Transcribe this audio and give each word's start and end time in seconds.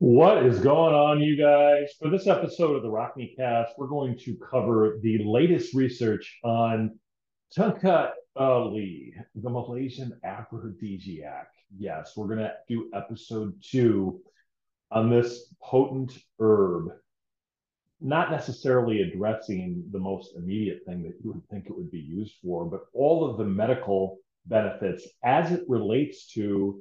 What 0.00 0.46
is 0.46 0.60
going 0.60 0.94
on, 0.94 1.20
you 1.20 1.36
guys? 1.36 1.92
For 2.00 2.08
this 2.08 2.28
episode 2.28 2.76
of 2.76 2.82
the 2.84 2.88
Rockne 2.88 3.34
Cast, 3.34 3.72
we're 3.76 3.88
going 3.88 4.16
to 4.18 4.36
cover 4.36 5.00
the 5.02 5.18
latest 5.24 5.74
research 5.74 6.38
on 6.44 6.96
Tongkat 7.56 8.10
Ali, 8.36 9.12
the 9.34 9.50
Malaysian 9.50 10.16
aphrodisiac. 10.22 11.48
Yes, 11.76 12.12
we're 12.16 12.28
going 12.28 12.38
to 12.38 12.52
do 12.68 12.88
episode 12.94 13.60
two 13.60 14.20
on 14.92 15.10
this 15.10 15.52
potent 15.60 16.16
herb, 16.38 16.90
not 18.00 18.30
necessarily 18.30 19.02
addressing 19.02 19.82
the 19.90 19.98
most 19.98 20.36
immediate 20.36 20.82
thing 20.86 21.02
that 21.02 21.16
you 21.24 21.32
would 21.32 21.48
think 21.50 21.66
it 21.66 21.76
would 21.76 21.90
be 21.90 21.98
used 21.98 22.36
for, 22.40 22.66
but 22.66 22.82
all 22.92 23.28
of 23.28 23.36
the 23.36 23.44
medical 23.44 24.18
benefits 24.46 25.08
as 25.24 25.50
it 25.50 25.64
relates 25.66 26.32
to 26.34 26.80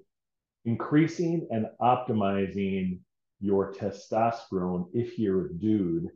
increasing 0.65 1.47
and 1.49 1.65
optimizing 1.81 2.99
your 3.39 3.73
testosterone 3.73 4.87
if 4.93 5.17
you're 5.19 5.47
a 5.47 5.53
dude. 5.53 6.09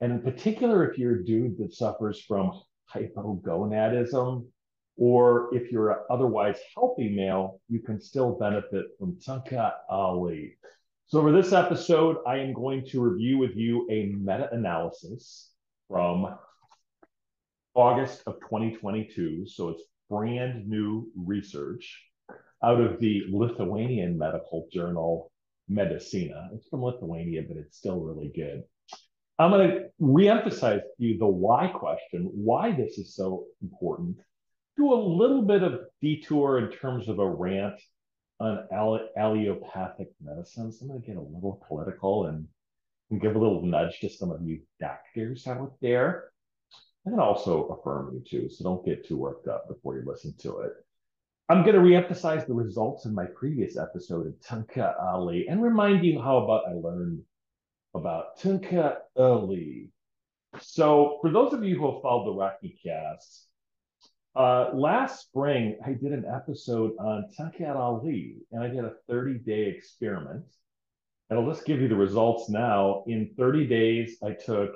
And 0.00 0.12
in 0.12 0.22
particular, 0.22 0.90
if 0.90 0.98
you're 0.98 1.20
a 1.20 1.24
dude 1.24 1.58
that 1.58 1.74
suffers 1.74 2.20
from 2.20 2.60
hypogonadism, 2.92 4.44
or 4.96 5.54
if 5.54 5.72
you're 5.72 5.90
an 5.90 5.98
otherwise 6.10 6.58
healthy 6.74 7.08
male, 7.08 7.60
you 7.68 7.80
can 7.80 8.00
still 8.00 8.38
benefit 8.38 8.86
from 8.98 9.16
Tongkat 9.26 9.72
Ali. 9.88 10.58
So, 11.06 11.22
for 11.22 11.32
this 11.32 11.52
episode, 11.52 12.18
I 12.26 12.38
am 12.38 12.52
going 12.52 12.86
to 12.86 13.00
review 13.00 13.38
with 13.38 13.56
you 13.56 13.86
a 13.90 14.06
meta 14.06 14.48
analysis 14.52 15.50
from 15.88 16.36
August 17.74 18.22
of 18.26 18.34
2022. 18.40 19.46
So, 19.46 19.70
it's 19.70 19.82
brand 20.08 20.68
new 20.68 21.10
research 21.16 22.02
out 22.62 22.80
of 22.80 23.00
the 23.00 23.24
Lithuanian 23.30 24.16
medical 24.16 24.68
journal 24.70 25.31
Medicina. 25.72 26.50
It's 26.54 26.68
from 26.68 26.82
Lithuania, 26.82 27.42
but 27.46 27.56
it's 27.56 27.76
still 27.76 28.00
really 28.00 28.32
good. 28.34 28.62
I'm 29.38 29.50
going 29.50 29.68
to 29.70 29.84
reemphasize 30.00 30.80
to 30.80 30.88
you 30.98 31.18
the 31.18 31.26
why 31.26 31.68
question, 31.68 32.30
why 32.32 32.72
this 32.72 32.98
is 32.98 33.14
so 33.14 33.46
important. 33.62 34.18
Do 34.76 34.92
a 34.92 34.94
little 34.94 35.42
bit 35.42 35.62
of 35.62 35.80
detour 36.00 36.58
in 36.58 36.70
terms 36.70 37.08
of 37.08 37.18
a 37.18 37.28
rant 37.28 37.80
on 38.40 38.66
allopathic 39.16 40.08
medicines. 40.22 40.80
I'm 40.80 40.88
going 40.88 41.00
to 41.00 41.06
get 41.06 41.16
a 41.16 41.20
little 41.20 41.62
political 41.66 42.26
and, 42.26 42.46
and 43.10 43.20
give 43.20 43.36
a 43.36 43.38
little 43.38 43.62
nudge 43.62 44.00
to 44.00 44.08
some 44.08 44.30
of 44.30 44.42
you 44.42 44.60
doctors 44.80 45.46
out 45.46 45.74
there, 45.80 46.30
and 47.04 47.20
also 47.20 47.66
affirm 47.68 48.14
you 48.14 48.20
too. 48.20 48.48
So 48.50 48.64
don't 48.64 48.84
get 48.84 49.06
too 49.06 49.16
worked 49.16 49.48
up 49.48 49.68
before 49.68 49.96
you 49.96 50.04
listen 50.04 50.34
to 50.40 50.58
it. 50.60 50.72
I'm 51.52 51.64
going 51.64 51.74
to 51.74 51.82
reemphasize 51.82 52.46
the 52.46 52.54
results 52.54 53.04
in 53.04 53.14
my 53.14 53.26
previous 53.26 53.76
episode 53.76 54.26
of 54.26 54.32
Tongkat 54.40 54.94
Ali 54.98 55.48
and 55.48 55.62
remind 55.62 56.02
you 56.02 56.18
how 56.18 56.38
about 56.38 56.62
I 56.66 56.72
learned 56.72 57.20
about 57.94 58.38
Tongkat 58.40 58.96
Ali. 59.18 59.90
So, 60.62 61.18
for 61.20 61.30
those 61.30 61.52
of 61.52 61.62
you 61.62 61.76
who 61.76 61.92
have 61.92 62.00
followed 62.00 62.24
the 62.24 62.32
Rockne 62.32 62.74
Cast, 62.82 63.48
uh, 64.34 64.70
last 64.72 65.26
spring 65.26 65.76
I 65.84 65.90
did 65.90 66.12
an 66.12 66.24
episode 66.24 66.92
on 66.98 67.28
Tongkat 67.38 67.76
Ali, 67.76 68.36
and 68.50 68.64
I 68.64 68.68
did 68.68 68.86
a 68.86 68.94
30 69.06 69.40
day 69.40 69.64
experiment. 69.64 70.46
And 71.28 71.38
I'll 71.38 71.52
just 71.52 71.66
give 71.66 71.82
you 71.82 71.88
the 71.88 71.96
results 71.96 72.48
now. 72.48 73.04
In 73.06 73.28
30 73.36 73.66
days, 73.66 74.16
I 74.24 74.30
took 74.30 74.70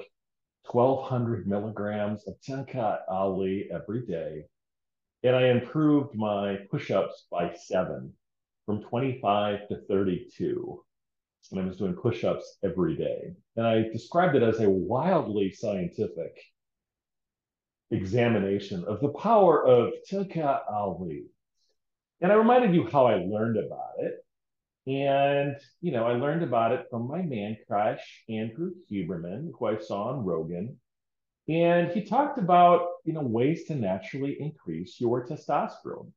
1,200 0.70 1.46
milligrams 1.46 2.28
of 2.28 2.34
Tongkat 2.46 2.98
Ali 3.08 3.70
every 3.72 4.04
day 4.04 4.44
and 5.26 5.36
I 5.36 5.48
improved 5.48 6.14
my 6.14 6.58
push-ups 6.70 7.26
by 7.30 7.52
seven 7.54 8.12
from 8.64 8.82
25 8.82 9.68
to 9.68 9.80
32. 9.88 10.82
And 11.52 11.60
I 11.60 11.64
was 11.64 11.76
doing 11.76 11.94
push-ups 11.94 12.58
every 12.64 12.96
day. 12.96 13.32
And 13.56 13.66
I 13.66 13.82
described 13.92 14.36
it 14.36 14.42
as 14.42 14.60
a 14.60 14.70
wildly 14.70 15.52
scientific 15.52 16.40
examination 17.90 18.84
of 18.84 19.00
the 19.00 19.10
power 19.10 19.64
of 19.64 19.92
Tongkat 20.10 20.60
Ali. 20.72 21.24
And 22.20 22.32
I 22.32 22.36
reminded 22.36 22.74
you 22.74 22.88
how 22.90 23.06
I 23.06 23.16
learned 23.16 23.58
about 23.58 23.94
it. 23.98 24.14
And, 24.88 25.56
you 25.80 25.92
know, 25.92 26.06
I 26.06 26.12
learned 26.12 26.42
about 26.42 26.72
it 26.72 26.86
from 26.90 27.08
my 27.08 27.22
man 27.22 27.56
crush, 27.66 28.24
Andrew 28.28 28.72
Huberman, 28.90 29.50
who 29.58 29.66
I 29.66 29.78
saw 29.78 30.10
on 30.10 30.24
Rogan. 30.24 30.76
And 31.48 31.90
he 31.90 32.04
talked 32.04 32.38
about, 32.38 32.88
you 33.06 33.12
know, 33.12 33.22
ways 33.22 33.64
to 33.64 33.74
naturally 33.74 34.36
increase 34.40 35.00
your 35.00 35.26
testosterone. 35.26 36.10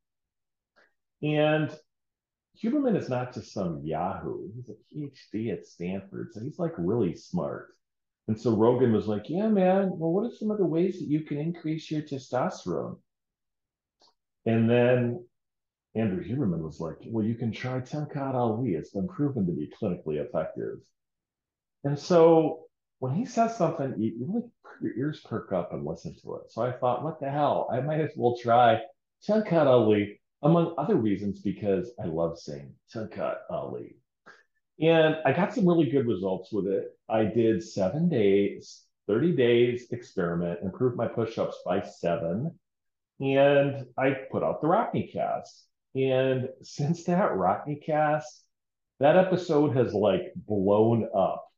And 1.22 1.72
Huberman 2.62 2.98
is 2.98 3.10
not 3.10 3.34
just 3.34 3.54
some 3.54 3.82
Yahoo. 3.84 4.50
He's 4.56 4.70
a 4.70 5.36
PhD 5.38 5.54
at 5.54 5.66
Stanford. 5.66 6.34
So 6.34 6.42
he's 6.42 6.60
like 6.60 6.74
really 6.78 7.16
smart. 7.16 7.70
And 8.28 8.40
so 8.40 8.56
Rogan 8.56 8.94
was 8.94 9.08
like, 9.08 9.30
yeah, 9.30 9.48
man, 9.48 9.90
well, 9.96 10.12
what 10.12 10.26
are 10.26 10.36
some 10.36 10.52
other 10.52 10.66
ways 10.66 11.00
that 11.00 11.08
you 11.08 11.22
can 11.22 11.38
increase 11.38 11.90
your 11.90 12.02
testosterone? 12.02 12.98
And 14.46 14.70
then 14.70 15.26
Andrew 15.96 16.24
Huberman 16.24 16.60
was 16.60 16.80
like, 16.80 16.98
well, 17.08 17.26
you 17.26 17.36
can 17.36 17.52
try 17.52 17.80
Tongkat 17.80 18.36
Ali. 18.36 18.72
It's 18.72 18.92
been 18.92 19.08
proven 19.08 19.46
to 19.48 19.52
be 19.52 19.72
clinically 19.82 20.24
effective. 20.24 20.78
And 21.84 21.98
so 21.98 22.66
when 23.00 23.16
he 23.16 23.26
says 23.26 23.58
something, 23.58 23.96
you 23.98 24.14
really 24.20 24.48
your 24.81 24.97
ears 24.97 25.22
perk 25.22 25.51
up 25.51 25.73
and 25.73 25.85
listen 25.85 26.16
to 26.22 26.35
it. 26.35 26.51
So 26.51 26.62
I 26.62 26.72
thought, 26.72 27.03
what 27.03 27.19
the 27.19 27.29
hell? 27.29 27.69
I 27.72 27.81
might 27.81 28.01
as 28.01 28.12
well 28.16 28.38
try 28.38 28.81
Tongkat 29.28 29.66
Ali, 29.67 30.19
among 30.41 30.75
other 30.78 30.95
reasons, 30.95 31.41
because 31.41 31.91
I 32.01 32.07
love 32.07 32.40
saying 32.40 32.73
Tongkat 32.94 33.38
Ali. 33.50 33.95
And 34.81 35.17
I 35.25 35.34
got 35.34 35.53
some 35.53 35.67
really 35.67 35.90
good 35.90 36.07
results 36.07 36.51
with 36.53 36.67
it. 36.67 36.97
I 37.09 37.25
did 37.25 37.62
seven 37.62 38.07
days, 38.07 38.84
30 39.07 39.35
days 39.35 39.88
experiment, 39.91 40.59
improved 40.63 40.96
my 40.96 41.07
push-ups 41.07 41.57
by 41.66 41.81
seven. 41.81 42.57
And 43.19 43.85
I 43.97 44.11
put 44.31 44.44
out 44.44 44.61
the 44.61 44.67
Rockne 44.67 45.11
cast. 45.11 45.66
And 45.96 46.47
since 46.61 47.03
that 47.06 47.31
Rockne 47.31 47.84
cast, 47.84 48.46
that 49.00 49.17
episode 49.17 49.75
has 49.75 49.94
like 49.94 50.31
blown 50.35 51.09
up 51.13 51.49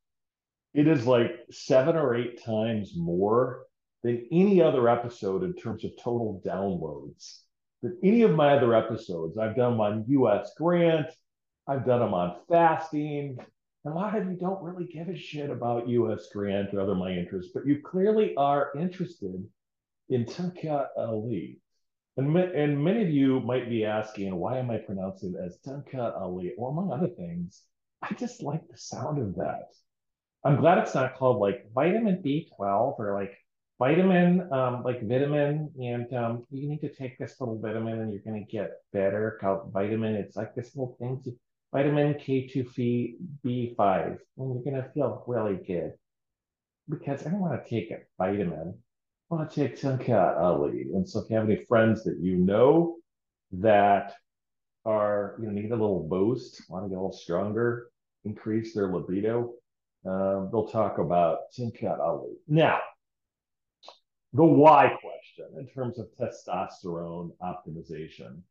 it 0.74 0.88
is 0.88 1.06
like 1.06 1.32
seven 1.52 1.96
or 1.96 2.16
eight 2.16 2.44
times 2.44 2.94
more 2.96 3.66
than 4.04 4.28
any 4.32 4.62
other 4.62 4.88
episode 4.90 5.44
in 5.44 5.54
terms 5.54 5.84
of 5.84 5.92
total 5.98 6.42
downloads 6.46 7.42
than 7.82 7.98
any 8.04 8.22
of 8.22 8.32
my 8.32 8.56
other 8.56 8.74
episodes. 8.74 9.38
I've 9.38 9.56
done 9.56 9.74
them 9.74 9.82
on 9.82 10.06
US 10.08 10.54
Grant, 10.58 11.08
I've 11.68 11.86
done 11.86 12.00
them 12.00 12.14
on 12.14 12.38
fasting. 12.50 13.38
A 13.86 13.90
lot 13.90 14.16
of 14.16 14.30
you 14.30 14.38
don't 14.38 14.64
really 14.64 14.86
give 14.86 15.10
a 15.10 15.18
shit 15.18 15.50
about 15.50 15.90
US 15.90 16.28
Grant 16.32 16.74
or 16.74 16.82
other 16.82 16.96
my 16.96 17.12
interests, 17.12 17.52
but 17.54 17.66
you 17.66 17.82
clearly 17.82 18.36
are 18.36 18.72
interested 18.78 19.44
in 20.10 20.26
Tongkat 20.26 20.88
Ali. 20.98 21.60
And, 22.18 22.36
and 22.38 22.84
many 22.84 23.04
of 23.04 23.10
you 23.10 23.40
might 23.40 23.70
be 23.70 23.86
asking, 23.86 24.36
why 24.36 24.60
am 24.60 24.70
I 24.70 24.78
pronouncing 24.78 25.34
it 25.34 25.44
as 25.44 25.58
Tongkat 25.66 26.20
Ali? 26.20 26.54
Well, 26.58 26.72
among 26.72 26.92
other 26.92 27.08
things, 27.08 27.64
I 28.02 28.14
just 28.14 28.44
like 28.44 28.68
the 28.68 28.78
sound 28.78 29.22
of 29.22 29.36
that. 29.36 29.70
I'm 30.44 30.58
glad 30.58 30.80
it's 30.80 30.96
not 30.96 31.18
called 31.18 31.40
like 31.40 31.72
vitamin 31.74 32.22
B12 32.24 33.00
or 33.00 33.14
like 33.14 33.38
vitamin, 33.78 34.52
um, 34.52 34.84
like 34.84 35.02
vitamin, 35.08 35.72
and 35.80 36.12
um, 36.14 36.46
you 36.50 36.68
need 36.68 36.82
to 36.82 36.94
take 36.94 37.18
this 37.18 37.36
little 37.40 37.60
vitamin 37.60 38.00
and 38.00 38.12
you're 38.12 38.24
going 38.24 38.44
to 38.44 38.52
get 38.52 38.72
better. 38.92 39.38
Called 39.40 39.72
vitamin, 39.72 40.16
it's 40.16 40.36
like 40.36 40.56
this 40.56 40.76
little 40.76 40.96
thing, 41.00 41.22
to, 41.24 41.32
vitamin 41.72 42.16
K2 42.16 43.16
B5, 43.46 44.18
and 44.38 44.54
you're 44.54 44.64
going 44.64 44.84
to 44.84 44.90
feel 44.94 45.24
really 45.28 45.60
good. 45.66 45.94
Because 46.90 47.26
I 47.26 47.30
don't 47.30 47.40
want 47.40 47.64
to 47.64 47.70
take 47.70 47.92
a 47.92 48.00
vitamin. 48.18 48.74
I 49.32 49.36
want 49.36 49.50
to 49.50 49.56
take 49.56 49.80
Tongkat 49.80 50.40
Ali. 50.40 50.88
And 50.94 51.08
so 51.08 51.20
if 51.20 51.30
you 51.30 51.38
have 51.38 51.50
any 51.50 51.64
friends 51.66 52.04
that 52.04 52.18
you 52.20 52.36
know 52.36 52.98
that 53.54 54.14
are, 54.86 55.38
you 55.40 55.46
know, 55.46 55.54
need 55.54 55.72
a 55.72 55.76
little 55.76 56.08
boost, 56.08 56.64
want 56.68 56.86
to 56.86 56.90
get 56.90 56.96
a 56.96 57.02
little 57.02 57.14
stronger, 57.14 57.90
increase 58.26 58.74
their 58.74 58.92
libido, 58.92 59.54
um, 60.06 60.50
they'll 60.52 60.68
talk 60.68 60.98
about 60.98 61.52
Tongkat 61.58 62.00
Ali. 62.00 62.34
Now, 62.48 62.80
the 64.34 64.44
why 64.44 64.98
question 65.02 65.60
in 65.60 65.68
terms 65.68 66.00
of 66.00 66.08
testosterone 66.20 67.32
optimization. 67.42 68.42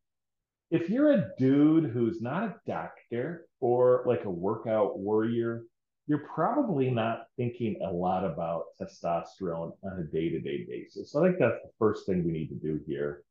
if 0.71 0.89
you're 0.89 1.11
a 1.11 1.31
dude 1.37 1.91
who's 1.91 2.21
not 2.21 2.43
a 2.43 2.55
doctor 2.65 3.45
or 3.59 4.03
like 4.07 4.23
a 4.23 4.29
workout 4.29 4.97
warrior, 4.97 5.63
you're 6.07 6.25
probably 6.33 6.89
not 6.89 7.25
thinking 7.37 7.77
a 7.85 7.91
lot 7.91 8.23
about 8.23 8.63
testosterone 8.79 9.73
on 9.83 9.99
a 9.99 10.03
day-to-day 10.11 10.65
basis. 10.67 11.11
So 11.11 11.23
I 11.23 11.27
think 11.27 11.39
that's 11.39 11.61
the 11.61 11.71
first 11.77 12.05
thing 12.05 12.23
we 12.23 12.31
need 12.31 12.47
to 12.49 12.55
do 12.55 12.79
here 12.87 13.23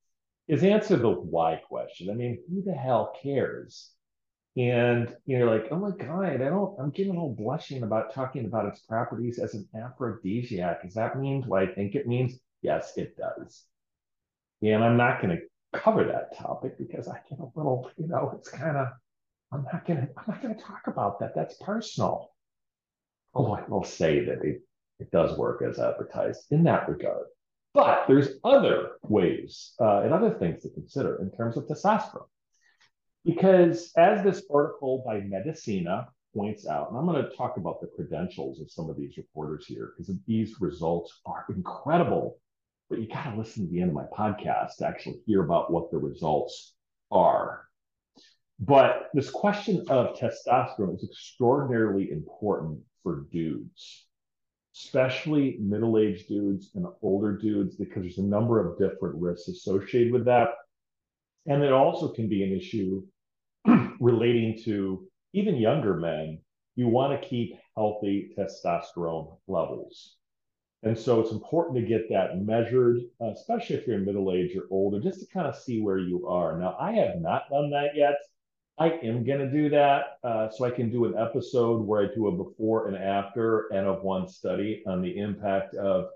is 0.49 0.62
answer 0.62 0.96
the 0.96 1.11
why 1.11 1.61
question. 1.67 2.11
I 2.11 2.14
mean, 2.14 2.38
who 2.49 2.62
the 2.62 2.75
hell 2.75 3.12
cares? 3.22 3.90
And 4.56 5.14
you're 5.26 5.49
like, 5.49 5.69
oh 5.70 5.76
my 5.76 5.93
God, 5.93 6.25
I 6.25 6.37
don't, 6.37 6.76
I'm 6.81 6.91
getting 6.91 7.17
all 7.17 7.35
blushing 7.35 7.85
about 7.85 8.12
talking 8.12 8.44
about 8.44 8.67
its 8.67 8.81
properties 8.81 9.38
as 9.38 9.55
an 9.55 9.69
aphrodisiac. 9.75 10.82
Does 10.82 10.94
that 10.94 11.19
mean 11.19 11.43
what 11.47 11.62
I 11.62 11.67
think 11.67 11.94
it 11.94 12.08
means? 12.08 12.38
Yes, 12.62 12.93
it 12.97 13.17
does. 13.17 13.64
And 14.62 14.82
I'm 14.85 14.97
not 14.97 15.23
going 15.23 15.37
to 15.37 15.79
cover 15.79 16.05
that 16.05 16.37
topic 16.37 16.79
because 16.79 17.06
I 17.06 17.20
get 17.29 17.38
a 17.38 17.47
little, 17.55 17.91
you 17.97 18.08
know, 18.08 18.32
it's 18.37 18.49
kind 18.49 18.76
of, 18.76 18.88
I'm 19.52 19.64
not 19.73 19.87
going 19.87 20.00
to, 20.00 20.08
I'm 20.17 20.25
not 20.26 20.43
going 20.43 20.55
to 20.55 20.61
talk 20.61 20.82
about 20.87 21.20
that. 21.20 21.35
That's 21.35 21.55
personal. 21.62 22.31
Oh, 23.35 23.53
I 23.53 23.62
will 23.69 23.85
say 23.85 24.25
that 24.25 24.43
it, 24.43 24.62
it 24.99 25.11
does 25.12 25.38
work 25.38 25.62
as 25.62 25.79
advertised 25.79 26.46
in 26.50 26.64
that 26.64 26.88
regard. 26.88 27.26
But 27.73 28.06
there's 28.08 28.31
other 28.43 28.93
ways 29.03 29.75
uh, 29.81 30.00
and 30.00 30.12
other 30.12 30.35
things 30.35 30.62
to 30.64 30.70
consider 30.70 31.23
in 31.23 31.31
terms 31.31 31.56
of 31.56 31.69
testosterone. 31.69 32.26
Because 33.25 33.93
as 33.96 34.25
this 34.25 34.43
article 34.52 35.02
by 35.05 35.20
Medicina 35.20 36.08
points 36.34 36.67
out, 36.67 36.88
and 36.88 36.99
I'm 36.99 37.06
going 37.06 37.22
to 37.22 37.37
talk 37.37 37.56
about 37.56 37.81
the 37.81 37.88
credentials 37.88 38.61
of 38.61 38.70
some 38.70 38.88
of 38.88 38.96
these 38.96 39.17
reporters 39.17 39.67
here, 39.67 39.93
because 39.96 40.14
these 40.26 40.61
results 40.61 41.20
are 41.26 41.44
incredible. 41.49 42.38
But 42.88 43.00
you 43.00 43.08
got 43.08 43.31
to 43.31 43.38
listen 43.38 43.67
to 43.67 43.72
the 43.72 43.81
end 43.81 43.90
of 43.90 43.94
my 43.94 44.06
podcast 44.17 44.76
to 44.78 44.87
actually 44.87 45.20
hear 45.26 45.44
about 45.44 45.72
what 45.72 45.90
the 45.90 45.99
results 45.99 46.75
are. 47.11 47.67
But 48.58 49.11
this 49.14 49.31
question 49.31 49.84
of 49.88 50.17
testosterone 50.19 50.96
is 50.96 51.05
extraordinarily 51.05 52.11
important 52.11 52.81
for 53.02 53.26
dudes, 53.32 54.06
especially 54.76 55.56
middle 55.61 55.99
aged 55.99 56.28
dudes 56.28 56.70
and 56.75 56.87
older 57.00 57.37
dudes, 57.37 57.76
because 57.76 58.02
there's 58.02 58.19
a 58.19 58.22
number 58.22 58.61
of 58.61 58.78
different 58.78 59.17
risks 59.17 59.49
associated 59.49 60.12
with 60.12 60.25
that. 60.26 60.50
And 61.46 61.62
it 61.62 61.72
also 61.72 62.08
can 62.08 62.28
be 62.28 62.43
an 62.43 62.52
issue 62.52 63.02
relating 64.00 64.58
to 64.64 65.06
even 65.32 65.56
younger 65.56 65.94
men. 65.94 66.40
You 66.76 66.88
want 66.88 67.20
to 67.20 67.28
keep 67.28 67.58
healthy 67.76 68.34
testosterone 68.36 69.36
levels. 69.46 70.16
And 70.82 70.98
so 70.98 71.20
it's 71.20 71.32
important 71.32 71.76
to 71.76 71.86
get 71.86 72.08
that 72.08 72.40
measured, 72.40 73.00
especially 73.20 73.76
if 73.76 73.86
you're 73.86 73.96
in 73.96 74.06
middle 74.06 74.32
age 74.32 74.56
or 74.56 74.64
older, 74.70 74.98
just 74.98 75.20
to 75.20 75.26
kind 75.26 75.46
of 75.46 75.56
see 75.56 75.82
where 75.82 75.98
you 75.98 76.26
are. 76.26 76.58
Now, 76.58 76.76
I 76.80 76.92
have 76.92 77.20
not 77.20 77.50
done 77.50 77.70
that 77.70 77.94
yet. 77.94 78.16
I 78.78 78.92
am 79.02 79.24
going 79.24 79.40
to 79.40 79.50
do 79.50 79.68
that 79.70 80.18
uh, 80.24 80.48
so 80.48 80.64
I 80.64 80.70
can 80.70 80.90
do 80.90 81.04
an 81.04 81.14
episode 81.18 81.82
where 81.82 82.02
I 82.02 82.14
do 82.14 82.28
a 82.28 82.32
before 82.32 82.88
and 82.88 82.96
after 82.96 83.66
and 83.74 83.86
of 83.86 84.02
one 84.02 84.26
study 84.26 84.82
on 84.86 85.02
the 85.02 85.18
impact 85.18 85.74
of 85.74 86.06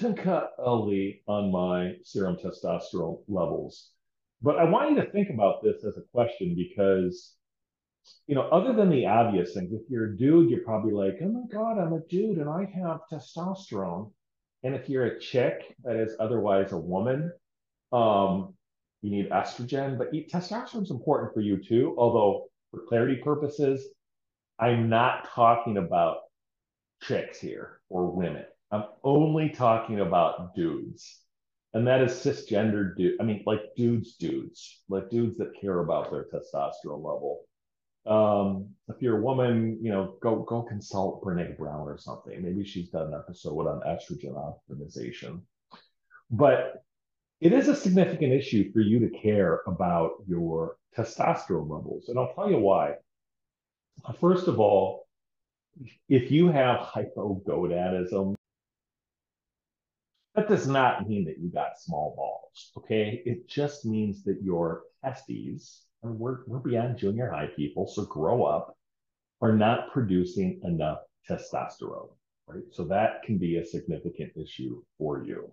Tongkat 0.00 0.48
Ali 0.58 1.22
on 1.28 1.52
my 1.52 1.94
serum 2.02 2.36
testosterone 2.36 3.20
levels. 3.28 3.90
But 4.42 4.58
I 4.58 4.64
want 4.64 4.90
you 4.90 4.96
to 4.96 5.10
think 5.10 5.30
about 5.30 5.62
this 5.62 5.84
as 5.84 5.96
a 5.96 6.02
question 6.12 6.56
because, 6.56 7.34
you 8.26 8.34
know, 8.34 8.48
other 8.48 8.72
than 8.72 8.90
the 8.90 9.06
obvious 9.06 9.54
things, 9.54 9.72
if 9.72 9.82
you're 9.88 10.12
a 10.12 10.16
dude, 10.16 10.50
you're 10.50 10.64
probably 10.64 10.92
like, 10.92 11.18
oh 11.22 11.28
my 11.28 11.42
God, 11.52 11.78
I'm 11.78 11.92
a 11.92 12.00
dude 12.08 12.38
and 12.38 12.50
I 12.50 12.64
have 12.74 13.00
testosterone. 13.10 14.10
And 14.64 14.74
if 14.74 14.88
you're 14.88 15.06
a 15.06 15.20
chick 15.20 15.76
that 15.84 15.96
is 15.96 16.16
otherwise 16.18 16.72
a 16.72 16.78
woman, 16.78 17.32
um, 17.92 18.54
you 19.02 19.10
need 19.10 19.30
estrogen, 19.30 19.96
but 19.98 20.12
testosterone 20.12 20.82
is 20.82 20.90
important 20.90 21.34
for 21.34 21.40
you 21.40 21.62
too. 21.62 21.94
Although, 21.96 22.46
for 22.70 22.80
clarity 22.88 23.20
purposes, 23.22 23.88
I'm 24.58 24.88
not 24.88 25.28
talking 25.34 25.76
about 25.76 26.18
chicks 27.02 27.38
here 27.38 27.80
or 27.88 28.10
women. 28.10 28.44
I'm 28.70 28.84
only 29.04 29.50
talking 29.50 30.00
about 30.00 30.54
dudes 30.54 31.20
and 31.74 31.86
that 31.86 32.02
is 32.02 32.12
cisgender 32.12 32.94
dude. 32.96 33.20
I 33.20 33.24
mean, 33.24 33.42
like 33.46 33.62
dudes, 33.76 34.16
dudes, 34.16 34.82
like 34.88 35.10
dudes 35.10 35.38
that 35.38 35.58
care 35.58 35.80
about 35.80 36.10
their 36.10 36.24
testosterone 36.24 37.02
level. 37.02 37.44
Um, 38.04 38.70
if 38.88 39.00
you're 39.00 39.18
a 39.18 39.22
woman, 39.22 39.78
you 39.80 39.90
know, 39.90 40.16
go 40.20 40.40
go 40.42 40.62
consult 40.62 41.22
Brene 41.22 41.56
Brown 41.56 41.88
or 41.88 41.98
something. 41.98 42.42
Maybe 42.42 42.64
she's 42.64 42.90
done 42.90 43.08
an 43.08 43.14
episode 43.14 43.66
on 43.66 43.80
estrogen 43.86 44.34
optimization. 44.34 45.42
But 46.30 46.82
it 47.40 47.52
is 47.52 47.68
a 47.68 47.76
significant 47.76 48.32
issue 48.32 48.72
for 48.72 48.80
you 48.80 48.98
to 49.00 49.18
care 49.18 49.62
about 49.66 50.12
your 50.26 50.76
testosterone 50.96 51.70
levels, 51.70 52.08
and 52.08 52.18
I'll 52.18 52.34
tell 52.34 52.50
you 52.50 52.58
why. 52.58 52.94
First 54.20 54.48
of 54.48 54.58
all, 54.60 55.06
if 56.08 56.30
you 56.30 56.50
have 56.50 56.80
hypogonadism, 56.80 58.34
that 60.34 60.48
does 60.48 60.66
not 60.66 61.08
mean 61.08 61.24
that 61.26 61.38
you 61.38 61.50
got 61.50 61.78
small 61.78 62.14
balls, 62.16 62.72
okay? 62.76 63.22
It 63.26 63.48
just 63.48 63.84
means 63.84 64.24
that 64.24 64.42
your 64.42 64.84
testes, 65.04 65.82
and 66.02 66.18
we're, 66.18 66.38
we're 66.46 66.58
beyond 66.58 66.98
junior 66.98 67.30
high 67.30 67.48
people, 67.54 67.86
so 67.86 68.04
grow 68.06 68.44
up, 68.44 68.76
are 69.40 69.52
not 69.52 69.92
producing 69.92 70.60
enough 70.64 70.98
testosterone, 71.28 72.10
right? 72.46 72.62
So 72.70 72.84
that 72.84 73.22
can 73.24 73.38
be 73.38 73.56
a 73.56 73.64
significant 73.64 74.32
issue 74.36 74.82
for 74.98 75.24
you. 75.24 75.52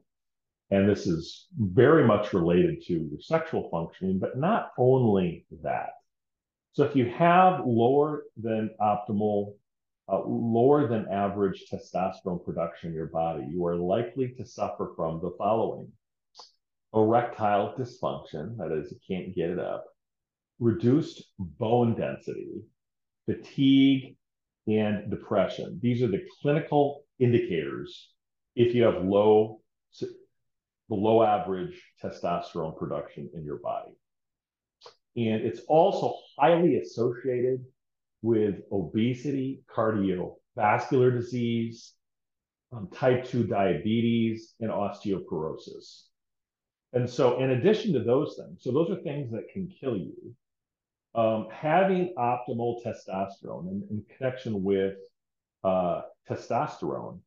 And 0.71 0.87
this 0.87 1.07
is 1.07 1.47
very 1.57 2.05
much 2.05 2.31
related 2.31 2.83
to 2.85 2.93
your 2.93 3.19
sexual 3.19 3.69
functioning, 3.69 4.19
but 4.19 4.37
not 4.37 4.71
only 4.77 5.45
that. 5.63 5.89
So 6.73 6.83
if 6.83 6.95
you 6.95 7.09
have 7.09 7.65
lower 7.65 8.23
than 8.37 8.69
optimal 8.79 9.55
uh, 10.11 10.21
lower 10.25 10.88
than 10.88 11.07
average 11.11 11.65
testosterone 11.71 12.44
production 12.44 12.89
in 12.89 12.95
your 12.95 13.07
body, 13.07 13.45
you 13.50 13.65
are 13.65 13.75
likely 13.75 14.33
to 14.38 14.45
suffer 14.45 14.94
from 14.95 15.19
the 15.21 15.33
following 15.38 15.91
erectile 16.94 17.73
dysfunction, 17.77 18.57
that 18.57 18.71
is, 18.71 18.91
you 18.91 18.97
can't 19.07 19.35
get 19.35 19.50
it 19.50 19.59
up, 19.59 19.85
reduced 20.59 21.23
bone 21.38 21.95
density, 21.95 22.61
fatigue, 23.25 24.15
and 24.67 25.09
depression. 25.09 25.79
These 25.81 26.01
are 26.01 26.07
the 26.07 26.25
clinical 26.41 27.03
indicators 27.19 28.09
if 28.55 28.73
you 28.73 28.83
have 28.83 29.03
low, 29.03 29.62
below 30.89 31.23
average 31.23 31.79
testosterone 32.03 32.77
production 32.77 33.29
in 33.33 33.45
your 33.45 33.57
body. 33.57 33.91
And 35.15 35.44
it's 35.44 35.62
also 35.67 36.15
highly 36.38 36.77
associated 36.77 37.63
with 38.21 38.56
obesity, 38.71 39.62
cardiovascular 39.74 41.12
disease, 41.12 41.93
um, 42.72 42.89
type 42.93 43.25
2 43.25 43.46
diabetes, 43.46 44.53
and 44.60 44.70
osteoporosis. 44.70 46.03
And 46.93 47.10
so, 47.10 47.39
in 47.39 47.51
addition 47.51 47.93
to 47.93 48.03
those 48.03 48.39
things, 48.39 48.63
so 48.63 48.72
those 48.72 48.89
are 48.89 49.01
things 49.01 49.32
that 49.32 49.50
can 49.53 49.67
kill 49.79 49.98
you. 49.98 50.36
Um, 51.15 51.48
having 51.51 52.13
optimal 52.17 52.84
testosterone 52.84 53.67
in, 53.70 53.88
in 53.89 54.03
connection 54.15 54.63
with 54.63 54.96
uh, 55.63 56.01
testosterone, 56.29 57.20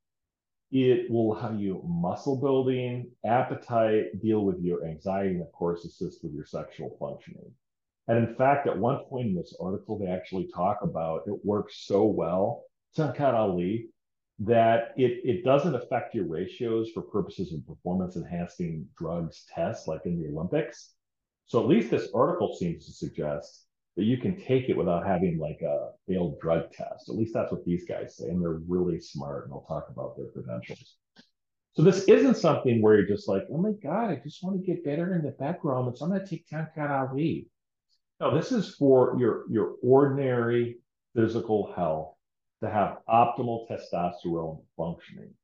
it 0.71 1.11
will 1.11 1.35
allow 1.35 1.53
you 1.53 1.83
muscle 1.87 2.41
building, 2.41 3.11
appetite, 3.25 4.21
deal 4.23 4.45
with 4.45 4.61
your 4.61 4.87
anxiety, 4.87 5.35
and 5.35 5.43
of 5.43 5.53
course, 5.53 5.85
assist 5.85 6.25
with 6.25 6.33
your 6.33 6.47
sexual 6.47 6.97
functioning. 6.99 7.53
And 8.09 8.19
in 8.19 8.35
fact, 8.35 8.67
at 8.67 8.79
one 8.79 9.05
point 9.09 9.29
in 9.29 9.35
this 9.35 9.57
article, 9.61 9.99
they 9.99 10.07
actually 10.07 10.49
talk 10.55 10.79
about 10.83 11.23
it 11.27 11.45
works 11.45 11.85
so 11.87 12.05
well, 12.05 12.65
Tongkat 12.97 13.35
Ali, 13.35 13.89
that 14.41 14.93
it, 14.97 15.21
it 15.25 15.45
doesn't 15.45 15.75
affect 15.75 16.15
your 16.15 16.27
ratios 16.27 16.91
for 16.91 17.03
purposes 17.03 17.53
of 17.53 17.67
performance 17.67 18.17
enhancing 18.17 18.87
drugs 18.99 19.45
tests 19.55 19.87
like 19.87 20.01
in 20.05 20.21
the 20.21 20.29
Olympics. 20.29 20.95
So 21.47 21.61
at 21.61 21.69
least 21.69 21.91
this 21.91 22.09
article 22.15 22.57
seems 22.57 22.87
to 22.87 22.93
suggest 22.93 23.67
that 23.97 24.05
you 24.05 24.17
can 24.17 24.41
take 24.41 24.69
it 24.69 24.77
without 24.77 25.07
having 25.07 25.39
like 25.39 25.61
a 25.61 25.91
failed 26.09 26.41
drug 26.41 26.73
test. 26.73 27.09
At 27.09 27.15
least 27.15 27.35
that's 27.35 27.53
what 27.53 27.65
these 27.65 27.85
guys 27.85 28.17
say. 28.17 28.29
And 28.29 28.43
they're 28.43 28.63
really 28.67 28.99
smart 28.99 29.45
and 29.45 29.53
they'll 29.53 29.67
talk 29.69 29.87
about 29.91 30.17
their 30.17 30.29
credentials. 30.29 30.97
So 31.75 31.83
this 31.83 32.05
isn't 32.05 32.37
something 32.37 32.83
where 32.83 32.97
you're 32.97 33.07
just 33.07 33.29
like, 33.29 33.45
oh 33.51 33.59
my 33.59 33.73
God, 33.83 34.11
I 34.11 34.21
just 34.23 34.43
want 34.43 34.61
to 34.61 34.67
get 34.67 34.85
better 34.85 35.15
in 35.15 35.23
the 35.23 35.31
background. 35.33 35.97
So 35.97 36.05
I'm 36.05 36.11
going 36.11 36.23
to 36.23 36.27
take 36.27 36.49
Tongkat 36.49 36.91
Ali. 36.91 37.47
No, 38.23 38.33
this 38.33 38.53
is 38.53 38.77
for 38.77 39.17
your, 39.19 39.47
your 39.51 39.75
ordinary 39.83 40.79
physical 41.13 41.73
health 41.75 42.15
to 42.63 42.71
have 42.71 42.99
optimal 43.09 43.67
testosterone 43.69 44.61
functioning. 44.77 45.35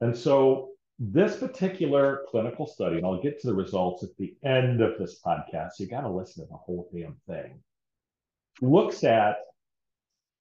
And 0.00 0.16
so 0.16 0.70
this 0.98 1.36
particular 1.36 2.22
clinical 2.28 2.66
study, 2.66 2.96
and 2.96 3.06
I'll 3.06 3.22
get 3.22 3.40
to 3.40 3.46
the 3.46 3.54
results 3.54 4.02
at 4.02 4.16
the 4.18 4.34
end 4.44 4.80
of 4.80 4.98
this 4.98 5.20
podcast, 5.24 5.78
you 5.78 5.86
got 5.86 6.00
to 6.00 6.10
listen 6.10 6.44
to 6.44 6.50
the 6.50 6.56
whole 6.56 6.90
damn 6.92 7.14
thing, 7.28 7.60
looks 8.60 9.04
at 9.04 9.36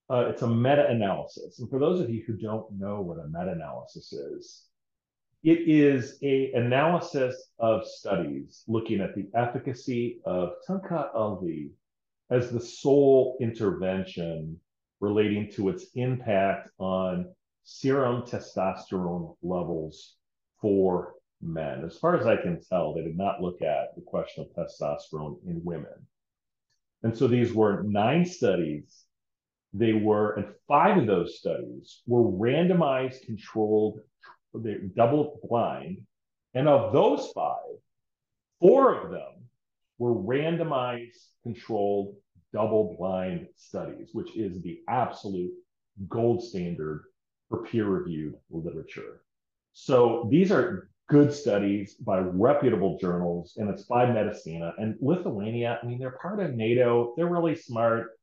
uh, 0.09 0.25
it's 0.29 0.41
a 0.41 0.47
meta-analysis. 0.47 1.59
And 1.59 1.69
for 1.69 1.77
those 1.77 1.99
of 1.99 2.09
you 2.09 2.23
who 2.25 2.33
don't 2.33 2.71
know 2.71 3.01
what 3.01 3.19
a 3.19 3.27
meta-analysis 3.27 4.13
is, 4.13 4.63
it 5.47 5.65
is 5.65 6.17
a 6.23 6.51
analysis 6.55 7.51
of 7.57 7.87
studies 7.87 8.65
looking 8.67 8.99
at 8.99 9.15
the 9.15 9.29
efficacy 9.33 10.19
of 10.25 10.49
Tongkat 10.67 11.15
Ali 11.15 11.71
as 12.29 12.51
the 12.51 12.59
sole 12.59 13.37
intervention 13.39 14.59
relating 14.99 15.49
to 15.53 15.69
its 15.69 15.85
impact 15.95 16.69
on 16.79 17.33
serum 17.63 18.23
testosterone 18.23 19.37
levels 19.41 20.15
for 20.59 21.13
men. 21.41 21.85
As 21.85 21.97
far 21.97 22.17
as 22.17 22.25
I 22.25 22.35
can 22.35 22.59
tell, 22.61 22.93
they 22.93 23.03
did 23.03 23.17
not 23.17 23.41
look 23.41 23.61
at 23.61 23.95
the 23.95 24.01
question 24.01 24.43
of 24.43 24.51
testosterone 24.51 25.37
in 25.47 25.63
women. 25.63 26.07
And 27.03 27.17
so 27.17 27.25
these 27.25 27.53
were 27.53 27.83
nine 27.83 28.25
studies. 28.25 29.05
They 29.73 29.93
were, 29.93 30.33
and 30.33 30.47
five 30.67 30.97
of 30.97 31.07
those 31.07 31.39
studies 31.39 32.01
were 32.05 32.29
randomized, 32.29 33.21
controlled, 33.21 34.01
double 34.95 35.39
blind. 35.47 36.01
And 36.53 36.67
of 36.67 36.93
those 36.93 37.31
five, 37.35 37.77
four 38.59 38.93
of 38.95 39.11
them 39.11 39.49
were 39.99 40.15
randomized, 40.15 41.27
controlled, 41.43 42.15
double 42.53 42.95
blind 42.97 43.47
studies, 43.55 44.09
which 44.13 44.35
is 44.35 44.61
the 44.61 44.79
absolute 44.87 45.51
gold 46.07 46.43
standard 46.43 47.03
for 47.49 47.63
peer 47.63 47.85
reviewed 47.85 48.35
literature. 48.49 49.21
So 49.73 50.27
these 50.31 50.51
are 50.51 50.89
good 51.07 51.33
studies 51.33 51.93
by 51.95 52.19
reputable 52.19 52.97
journals, 52.99 53.53
and 53.57 53.69
it's 53.69 53.83
by 53.83 54.05
Medicina. 54.11 54.73
And 54.77 54.95
Lithuania, 55.01 55.79
I 55.81 55.85
mean, 55.85 55.99
they're 55.99 56.17
part 56.21 56.39
of 56.39 56.55
NATO, 56.55 57.13
they're 57.15 57.27
really 57.27 57.55
smart. 57.55 58.17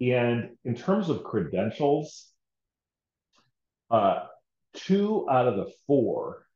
And 0.00 0.50
in 0.64 0.74
terms 0.74 1.08
of 1.08 1.24
credentials, 1.24 2.28
uh, 3.90 4.26
two 4.74 5.26
out 5.30 5.48
of 5.48 5.56
the 5.56 5.70
four 5.86 6.46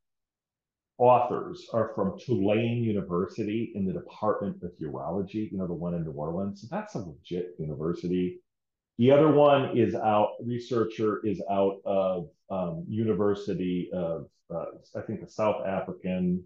authors 0.98 1.66
are 1.72 1.92
from 1.94 2.18
Tulane 2.18 2.84
University 2.84 3.72
in 3.74 3.84
the 3.84 3.92
Department 3.92 4.62
of 4.62 4.70
Urology, 4.80 5.50
you 5.50 5.58
know, 5.58 5.66
the 5.66 5.74
one 5.74 5.94
in 5.94 6.04
New 6.04 6.12
Orleans. 6.12 6.60
So 6.60 6.68
that's 6.70 6.94
a 6.94 7.00
legit 7.00 7.54
university. 7.58 8.40
The 8.98 9.10
other 9.10 9.32
one 9.32 9.76
is 9.76 9.94
out, 9.96 10.34
researcher 10.44 11.20
is 11.26 11.42
out 11.50 11.80
of 11.84 12.28
um, 12.48 12.84
University 12.88 13.90
of, 13.92 14.28
uh, 14.54 14.66
I 14.96 15.00
think, 15.00 15.20
the 15.20 15.28
South 15.28 15.66
African 15.66 16.44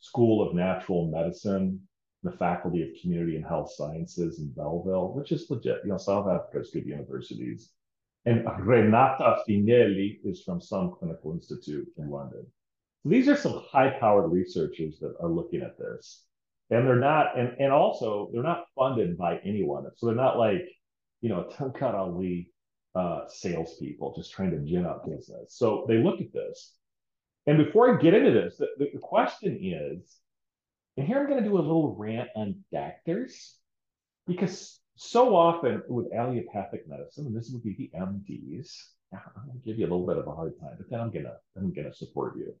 School 0.00 0.46
of 0.46 0.54
Natural 0.54 1.08
Medicine, 1.08 1.80
the 2.24 2.32
Faculty 2.32 2.82
of 2.82 2.88
Community 3.00 3.36
and 3.36 3.44
Health 3.46 3.72
Sciences 3.72 4.40
in 4.40 4.50
Bellville, 4.50 5.14
which 5.14 5.30
is 5.30 5.48
legit. 5.48 5.82
You 5.84 5.90
know, 5.90 5.98
South 5.98 6.28
Africa's 6.28 6.70
good 6.70 6.86
universities. 6.86 7.70
And 8.26 8.44
Renata 8.60 9.38
Finelli 9.48 10.18
is 10.24 10.42
from 10.42 10.60
some 10.60 10.96
clinical 10.98 11.32
institute 11.32 11.86
in 11.96 12.10
London. 12.10 12.44
So 13.02 13.08
these 13.08 13.28
are 13.28 13.36
some 13.36 13.62
high-powered 13.70 14.32
researchers 14.32 14.98
that 14.98 15.14
are 15.22 15.30
looking 15.30 15.62
at 15.62 15.78
this. 15.78 16.24
And 16.70 16.84
they're 16.84 16.96
not, 16.96 17.38
and, 17.38 17.54
and 17.60 17.72
also 17.72 18.28
they're 18.32 18.42
not 18.42 18.64
funded 18.74 19.16
by 19.16 19.38
anyone. 19.44 19.84
So 19.94 20.06
they're 20.06 20.16
not 20.16 20.38
like, 20.38 20.66
you 21.20 21.28
know, 21.28 21.48
Tongkat 21.56 21.94
Ali 21.94 22.50
uh, 22.96 23.28
salespeople 23.28 24.16
just 24.16 24.32
trying 24.32 24.50
to 24.50 24.58
gin 24.58 24.84
up 24.84 25.06
business. 25.06 25.54
So 25.56 25.84
they 25.86 25.98
look 25.98 26.20
at 26.20 26.32
this. 26.32 26.74
And 27.46 27.64
before 27.64 27.94
I 27.96 28.02
get 28.02 28.14
into 28.14 28.32
this, 28.32 28.56
the, 28.56 28.66
the 28.92 28.98
question 28.98 29.60
is, 29.62 30.16
and 30.96 31.06
here 31.06 31.20
I'm 31.20 31.28
going 31.28 31.42
to 31.44 31.48
do 31.48 31.56
a 31.56 31.60
little 31.60 31.94
rant 31.94 32.30
on 32.34 32.64
doctors, 32.72 33.54
because 34.26 34.80
so 34.96 35.36
often 35.36 35.82
with 35.88 36.12
allopathic 36.14 36.88
medicine, 36.88 37.26
and 37.26 37.36
this 37.36 37.50
would 37.50 37.62
be 37.62 37.74
the 37.74 37.98
MDs, 37.98 38.72
I'm 39.12 39.52
to 39.52 39.58
give 39.64 39.78
you 39.78 39.86
a 39.86 39.90
little 39.90 40.06
bit 40.06 40.18
of 40.18 40.26
a 40.26 40.34
hard 40.34 40.58
time, 40.60 40.74
but 40.78 40.90
then 40.90 41.00
I'm 41.00 41.12
to 41.12 41.36
I'm 41.56 41.72
to 41.72 41.94
support 41.94 42.36
you. 42.36 42.54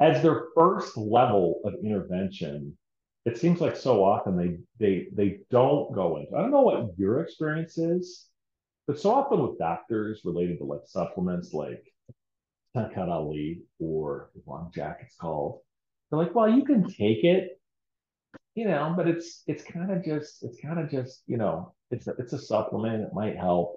As 0.00 0.22
their 0.22 0.48
first 0.54 0.96
level 0.96 1.60
of 1.64 1.74
intervention, 1.84 2.76
it 3.24 3.38
seems 3.38 3.60
like 3.60 3.76
so 3.76 4.04
often 4.04 4.36
they 4.36 4.58
they 4.78 5.08
they 5.12 5.38
don't 5.50 5.94
go 5.94 6.16
into. 6.18 6.34
I 6.36 6.42
don't 6.42 6.50
know 6.50 6.62
what 6.62 6.98
your 6.98 7.20
experience 7.20 7.78
is, 7.78 8.26
but 8.86 8.98
so 8.98 9.14
often 9.14 9.40
with 9.40 9.58
doctors 9.58 10.22
related 10.24 10.58
to 10.58 10.64
like 10.64 10.82
supplements 10.86 11.54
like 11.54 11.84
Tongkat 12.76 13.08
Ali 13.08 13.62
or 13.78 14.30
Long 14.46 14.70
Jack, 14.74 14.98
it's 15.02 15.16
called. 15.16 15.60
They're 16.10 16.18
like, 16.18 16.34
well, 16.34 16.48
you 16.48 16.64
can 16.64 16.84
take 16.84 17.24
it, 17.24 17.58
you 18.54 18.66
know, 18.66 18.94
but 18.96 19.08
it's 19.08 19.42
it's 19.46 19.64
kind 19.64 19.90
of 19.90 20.04
just 20.04 20.42
it's 20.42 20.60
kind 20.60 20.78
of 20.78 20.90
just 20.90 21.22
you 21.26 21.36
know 21.36 21.74
it's 21.90 22.06
a, 22.06 22.12
it's 22.18 22.32
a 22.32 22.38
supplement. 22.38 23.02
It 23.02 23.12
might 23.12 23.36
help. 23.36 23.76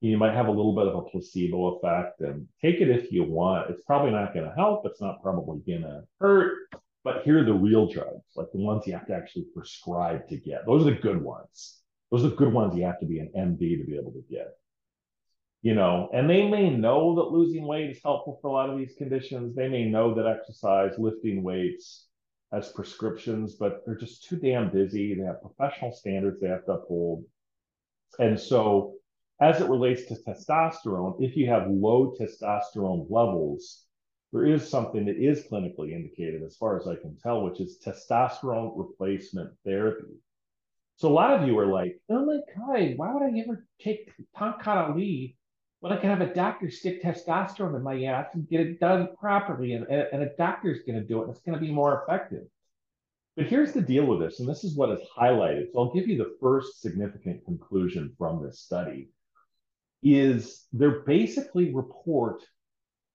You 0.00 0.18
might 0.18 0.34
have 0.34 0.48
a 0.48 0.50
little 0.50 0.74
bit 0.74 0.86
of 0.86 0.94
a 0.94 1.02
placebo 1.02 1.76
effect, 1.76 2.20
and 2.20 2.46
take 2.62 2.80
it 2.80 2.90
if 2.90 3.12
you 3.12 3.24
want. 3.24 3.70
It's 3.70 3.82
probably 3.84 4.12
not 4.12 4.34
going 4.34 4.46
to 4.46 4.54
help. 4.54 4.82
It's 4.84 5.00
not 5.00 5.22
probably 5.22 5.60
going 5.66 5.82
to 5.82 6.02
hurt. 6.20 6.58
But 7.02 7.22
here 7.22 7.40
are 7.40 7.44
the 7.44 7.54
real 7.54 7.88
drugs, 7.88 8.24
like 8.34 8.50
the 8.52 8.58
ones 8.58 8.86
you 8.86 8.92
have 8.92 9.06
to 9.06 9.14
actually 9.14 9.46
prescribe 9.54 10.28
to 10.28 10.36
get. 10.36 10.66
Those 10.66 10.82
are 10.82 10.90
the 10.90 11.00
good 11.00 11.22
ones. 11.22 11.78
Those 12.10 12.24
are 12.24 12.30
the 12.30 12.36
good 12.36 12.52
ones 12.52 12.76
you 12.76 12.84
have 12.84 12.98
to 13.00 13.06
be 13.06 13.20
an 13.20 13.30
MD 13.36 13.78
to 13.78 13.84
be 13.84 13.96
able 13.96 14.12
to 14.12 14.24
get. 14.28 14.48
You 15.62 15.74
know, 15.74 16.10
and 16.12 16.28
they 16.28 16.48
may 16.48 16.70
know 16.70 17.14
that 17.16 17.30
losing 17.30 17.64
weight 17.64 17.90
is 17.90 18.00
helpful 18.02 18.38
for 18.42 18.48
a 18.48 18.52
lot 18.52 18.70
of 18.70 18.78
these 18.78 18.94
conditions. 18.98 19.54
They 19.54 19.68
may 19.68 19.84
know 19.84 20.14
that 20.14 20.26
exercise, 20.26 20.98
lifting 20.98 21.42
weights, 21.42 22.06
as 22.52 22.72
prescriptions, 22.72 23.54
but 23.54 23.82
they're 23.84 23.96
just 23.96 24.24
too 24.24 24.36
damn 24.36 24.70
busy. 24.70 25.14
They 25.14 25.24
have 25.24 25.42
professional 25.42 25.92
standards 25.92 26.40
they 26.40 26.48
have 26.48 26.64
to 26.66 26.72
uphold. 26.72 27.24
And 28.18 28.38
so, 28.38 28.94
as 29.40 29.60
it 29.60 29.68
relates 29.68 30.06
to 30.06 30.14
testosterone, 30.14 31.22
if 31.22 31.36
you 31.36 31.48
have 31.48 31.68
low 31.68 32.14
testosterone 32.18 33.06
levels, 33.10 33.84
there 34.32 34.46
is 34.46 34.68
something 34.68 35.04
that 35.06 35.16
is 35.16 35.46
clinically 35.50 35.92
indicated, 35.92 36.42
as 36.42 36.56
far 36.56 36.78
as 36.78 36.86
I 36.86 36.94
can 36.96 37.16
tell, 37.16 37.42
which 37.42 37.60
is 37.60 37.78
testosterone 37.84 38.72
replacement 38.76 39.52
therapy. 39.64 40.14
So, 40.96 41.08
a 41.08 41.12
lot 41.12 41.34
of 41.34 41.46
you 41.46 41.58
are 41.58 41.66
like, 41.66 42.00
oh 42.08 42.24
my 42.24 42.38
God, 42.56 42.96
why 42.96 43.12
would 43.12 43.22
I 43.22 43.38
ever 43.40 43.66
take 43.80 44.12
Tongkat 44.36 44.90
Ali 44.92 45.36
when 45.80 45.92
I 45.92 45.96
can 45.96 46.10
have 46.10 46.20
a 46.20 46.34
doctor 46.34 46.70
stick 46.70 47.02
testosterone 47.02 47.76
in 47.76 47.82
my 47.82 48.04
ass 48.04 48.28
and 48.34 48.48
get 48.48 48.60
it 48.60 48.80
done 48.80 49.08
properly, 49.18 49.72
and, 49.74 49.86
and 49.86 50.22
a 50.22 50.30
doctor's 50.36 50.80
going 50.86 51.00
to 51.00 51.06
do 51.06 51.22
it, 51.22 51.30
it's 51.30 51.40
going 51.40 51.58
to 51.58 51.64
be 51.64 51.72
more 51.72 52.02
effective. 52.02 52.44
But 53.36 53.46
here's 53.46 53.72
the 53.72 53.82
deal 53.82 54.06
with 54.06 54.20
this, 54.20 54.40
and 54.40 54.48
this 54.48 54.64
is 54.64 54.74
what 54.74 54.90
is 54.90 55.00
highlighted. 55.16 55.66
So 55.72 55.80
I'll 55.80 55.92
give 55.92 56.08
you 56.08 56.16
the 56.16 56.34
first 56.40 56.80
significant 56.80 57.44
conclusion 57.44 58.14
from 58.16 58.42
this 58.42 58.60
study 58.60 59.10
is 60.02 60.66
they 60.72 60.88
basically 61.06 61.74
report 61.74 62.42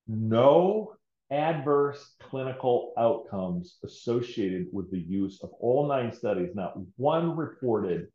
no 0.08 0.94
adverse 1.32 2.15
clinical 2.20 2.94
outcomes 2.98 3.77
associated 3.84 4.68
with 4.72 4.91
the 4.91 5.00
use 5.00 5.41
of 5.41 5.50
all 5.60 5.88
nine 5.88 6.12
studies, 6.12 6.51
not 6.53 6.75
one 6.98 7.36
reported 7.36 8.08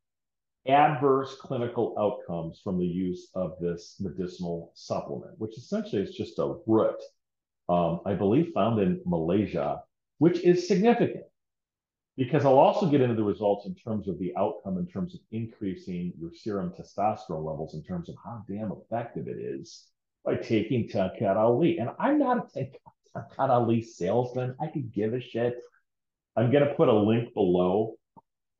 adverse 0.68 1.36
clinical 1.40 1.94
outcomes 1.98 2.60
from 2.62 2.78
the 2.78 2.86
use 2.86 3.30
of 3.34 3.58
this 3.60 3.96
medicinal 4.00 4.72
supplement, 4.74 5.38
which 5.38 5.56
essentially 5.56 6.02
is 6.02 6.14
just 6.14 6.38
a 6.38 6.56
root, 6.66 7.00
um, 7.68 8.00
I 8.06 8.14
believe 8.14 8.52
found 8.54 8.80
in 8.80 9.00
Malaysia, 9.04 9.82
which 10.18 10.40
is 10.44 10.68
significant 10.68 11.24
because 12.16 12.46
I'll 12.46 12.58
also 12.58 12.88
get 12.88 13.02
into 13.02 13.14
the 13.14 13.22
results 13.22 13.66
in 13.66 13.74
terms 13.74 14.08
of 14.08 14.18
the 14.18 14.34
outcome, 14.36 14.78
in 14.78 14.86
terms 14.86 15.14
of 15.14 15.20
increasing 15.32 16.12
your 16.18 16.30
serum 16.34 16.72
testosterone 16.72 17.44
levels, 17.44 17.74
in 17.74 17.82
terms 17.82 18.08
of 18.08 18.16
how 18.24 18.42
damn 18.48 18.72
effective 18.72 19.28
it 19.28 19.38
is 19.38 19.86
by 20.24 20.36
taking 20.36 20.88
Tongkat 20.88 21.36
Ali. 21.36 21.78
And 21.78 21.90
I'm 21.98 22.18
not 22.18 22.48
a 22.56 22.70
Tongkat 23.14 23.50
Ali 23.50 23.82
salesman. 23.82 24.54
I 24.60 24.68
could 24.68 24.92
give 24.92 25.12
a 25.12 25.20
shit. 25.20 25.60
I'm 26.36 26.50
going 26.50 26.66
to 26.66 26.74
put 26.74 26.88
a 26.88 26.94
link 26.94 27.34
below 27.34 27.96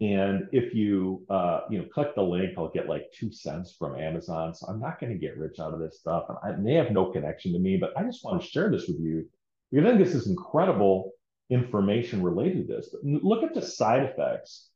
and 0.01 0.47
if 0.53 0.75
you 0.75 1.25
uh, 1.31 1.61
you 1.71 1.79
know 1.79 1.87
click 1.93 2.15
the 2.15 2.23
link, 2.23 2.53
I'll 2.59 2.69
get 2.69 2.89
like 2.89 3.11
two 3.15 3.33
cents 3.33 3.75
from 3.79 3.99
Amazon. 3.99 4.55
So 4.55 4.67
I'm 4.67 4.81
not 4.81 5.01
going 5.01 5.13
to 5.13 5.19
get 5.19 5.39
rich 5.39 5.59
out 5.59 5.73
of 5.73 5.81
this 5.81 5.99
stuff, 5.99 6.27
and 6.29 6.39
I 6.43 6.57
may 6.57 6.75
have 6.75 6.91
no 6.91 7.11
connection 7.13 7.53
to 7.53 7.59
me, 7.59 7.79
but 7.79 7.97
I 7.97 8.03
just 8.03 8.25
want 8.25 8.43
to 8.43 8.49
share 8.49 8.71
this 8.71 8.87
with 8.89 9.01
you 9.01 9.27
because 9.71 9.87
I 9.87 9.91
think 9.91 10.05
this 10.05 10.15
is 10.15 10.29
incredible 10.29 11.13
information 11.51 12.23
related 12.23 12.67
to 12.67 12.75
this. 12.75 12.91
But 12.93 13.05
look 13.05 13.43
at 13.43 13.55
the 13.55 13.63
side 13.63 14.03
effects 14.03 14.69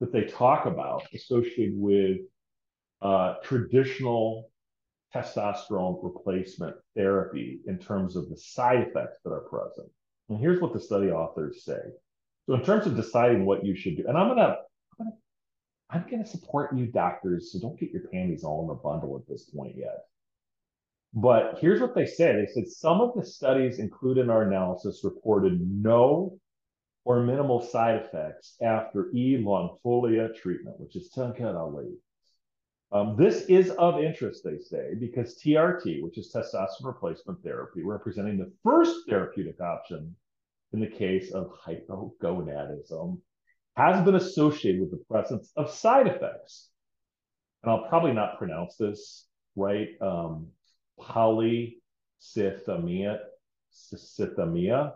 that 0.00 0.12
they 0.12 0.22
talk 0.22 0.66
about 0.66 1.04
associated 1.14 1.74
with 1.76 2.18
uh, 3.00 3.34
traditional 3.42 4.50
testosterone 5.14 5.98
replacement 6.02 6.76
therapy 6.94 7.60
in 7.66 7.78
terms 7.78 8.16
of 8.16 8.28
the 8.28 8.36
side 8.36 8.86
effects 8.88 9.18
that 9.24 9.30
are 9.30 9.48
present. 9.48 9.88
And 10.28 10.38
here's 10.38 10.60
what 10.60 10.72
the 10.72 10.80
study 10.80 11.10
authors 11.10 11.64
say. 11.64 11.80
So 12.48 12.54
in 12.54 12.64
terms 12.64 12.86
of 12.86 12.96
deciding 12.96 13.44
what 13.44 13.62
you 13.62 13.76
should 13.76 13.98
do, 13.98 14.06
and 14.08 14.16
I'm 14.16 14.28
gonna, 14.28 14.56
I'm 14.98 15.04
gonna, 15.04 15.16
I'm 15.90 16.04
gonna 16.10 16.26
support 16.26 16.74
you 16.74 16.86
doctors, 16.86 17.52
so 17.52 17.58
don't 17.60 17.78
get 17.78 17.90
your 17.90 18.08
panties 18.10 18.42
all 18.42 18.64
in 18.64 18.70
a 18.70 18.74
bundle 18.74 19.18
at 19.18 19.28
this 19.28 19.50
point 19.50 19.76
yet. 19.76 20.06
But 21.12 21.58
here's 21.60 21.78
what 21.78 21.94
they 21.94 22.06
say. 22.06 22.32
They 22.34 22.50
said 22.50 22.66
some 22.66 23.02
of 23.02 23.12
the 23.14 23.26
studies 23.26 23.78
included 23.78 24.22
in 24.22 24.30
our 24.30 24.44
analysis 24.44 25.04
reported 25.04 25.60
no 25.60 26.38
or 27.04 27.22
minimal 27.22 27.60
side 27.60 27.96
effects 27.96 28.56
after 28.62 29.10
E. 29.14 29.36
longifolia 29.36 30.34
treatment, 30.34 30.80
which 30.80 30.96
is 30.96 31.12
Ali. 31.18 31.98
Um, 32.92 33.14
this 33.18 33.42
is 33.42 33.68
of 33.72 34.02
interest, 34.02 34.42
they 34.42 34.58
say, 34.58 34.94
because 34.98 35.38
TRT, 35.38 36.02
which 36.02 36.16
is 36.16 36.32
testosterone 36.34 36.84
replacement 36.84 37.42
therapy, 37.42 37.82
representing 37.84 38.38
the 38.38 38.50
first 38.64 39.06
therapeutic 39.06 39.60
option 39.60 40.16
in 40.72 40.80
the 40.80 40.86
case 40.86 41.32
of 41.32 41.52
hypogonadism, 41.66 43.18
has 43.76 44.04
been 44.04 44.16
associated 44.16 44.80
with 44.80 44.90
the 44.90 45.04
presence 45.10 45.50
of 45.56 45.70
side 45.70 46.06
effects. 46.06 46.68
And 47.62 47.70
I'll 47.70 47.88
probably 47.88 48.12
not 48.12 48.38
pronounce 48.38 48.76
this 48.76 49.26
right. 49.56 49.88
Um, 50.00 50.48
polycythemia, 50.98 53.18
cythemia, 53.72 54.92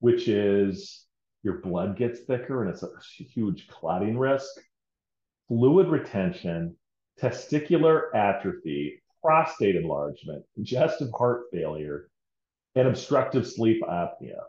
which 0.00 0.28
is 0.28 1.06
your 1.42 1.58
blood 1.58 1.96
gets 1.96 2.20
thicker 2.20 2.62
and 2.62 2.72
it's 2.72 2.82
a 2.82 2.88
huge 3.22 3.68
clotting 3.68 4.18
risk, 4.18 4.50
fluid 5.48 5.88
retention, 5.88 6.76
testicular 7.20 8.14
atrophy, 8.14 9.02
prostate 9.22 9.76
enlargement, 9.76 10.44
congestive 10.54 11.10
heart 11.16 11.44
failure, 11.52 12.08
and 12.74 12.88
obstructive 12.88 13.46
sleep 13.46 13.82
apnea. 13.82 14.40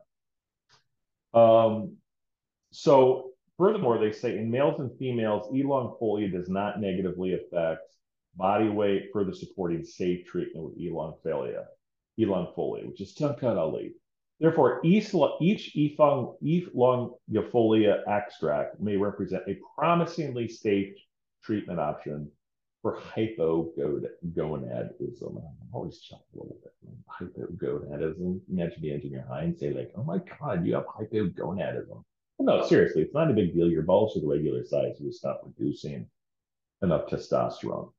Um, 1.33 1.97
so, 2.71 3.31
furthermore, 3.57 3.97
they 3.97 4.11
say 4.11 4.37
in 4.37 4.51
males 4.51 4.79
and 4.79 4.95
females, 4.97 5.53
E-longifolia 5.53 6.31
does 6.31 6.49
not 6.49 6.79
negatively 6.79 7.33
affect 7.33 7.81
body 8.35 8.69
weight, 8.69 9.09
further 9.13 9.33
supporting 9.33 9.83
safe 9.83 10.25
treatment 10.25 10.65
with 10.65 10.77
E-long 10.77 11.15
folia, 11.25 11.65
E-longifolia, 12.19 12.87
which 12.87 13.01
is 13.01 13.15
Tongkat 13.15 13.57
Ali. 13.57 13.93
Therefore, 14.39 14.81
each, 14.83 15.13
each 15.39 15.75
E-longifolia 15.75 18.07
extract 18.07 18.79
may 18.79 18.97
represent 18.97 19.43
a 19.47 19.59
promisingly 19.77 20.47
safe 20.47 20.95
treatment 21.43 21.79
option 21.79 22.31
for 22.83 22.99
hypogonadism. 23.15 25.23
I'm 25.23 25.41
always 25.71 26.01
chuckle 26.01 26.27
a 26.35 26.43
little 26.43 26.59
bit. 26.61 26.73
Hypogonadism. 27.09 28.41
Imagine 28.51 28.81
being 28.81 29.01
in 29.01 29.09
your 29.09 29.25
high 29.25 29.43
and 29.43 29.57
say, 29.57 29.73
like, 29.73 29.93
oh 29.95 30.03
my 30.03 30.19
God, 30.39 30.65
you 30.65 30.75
have 30.75 30.85
hypogonadism. 30.85 32.03
Well, 32.37 32.59
no, 32.59 32.67
seriously, 32.67 33.03
it's 33.03 33.13
not 33.13 33.31
a 33.31 33.33
big 33.33 33.53
deal. 33.53 33.69
Your 33.69 33.83
balls 33.83 34.17
are 34.17 34.19
the 34.19 34.27
regular 34.27 34.65
size. 34.65 34.99
You 34.99 35.07
just 35.07 35.19
stop 35.19 35.43
producing 35.43 36.09
enough 36.81 37.07
testosterone. 37.07 37.93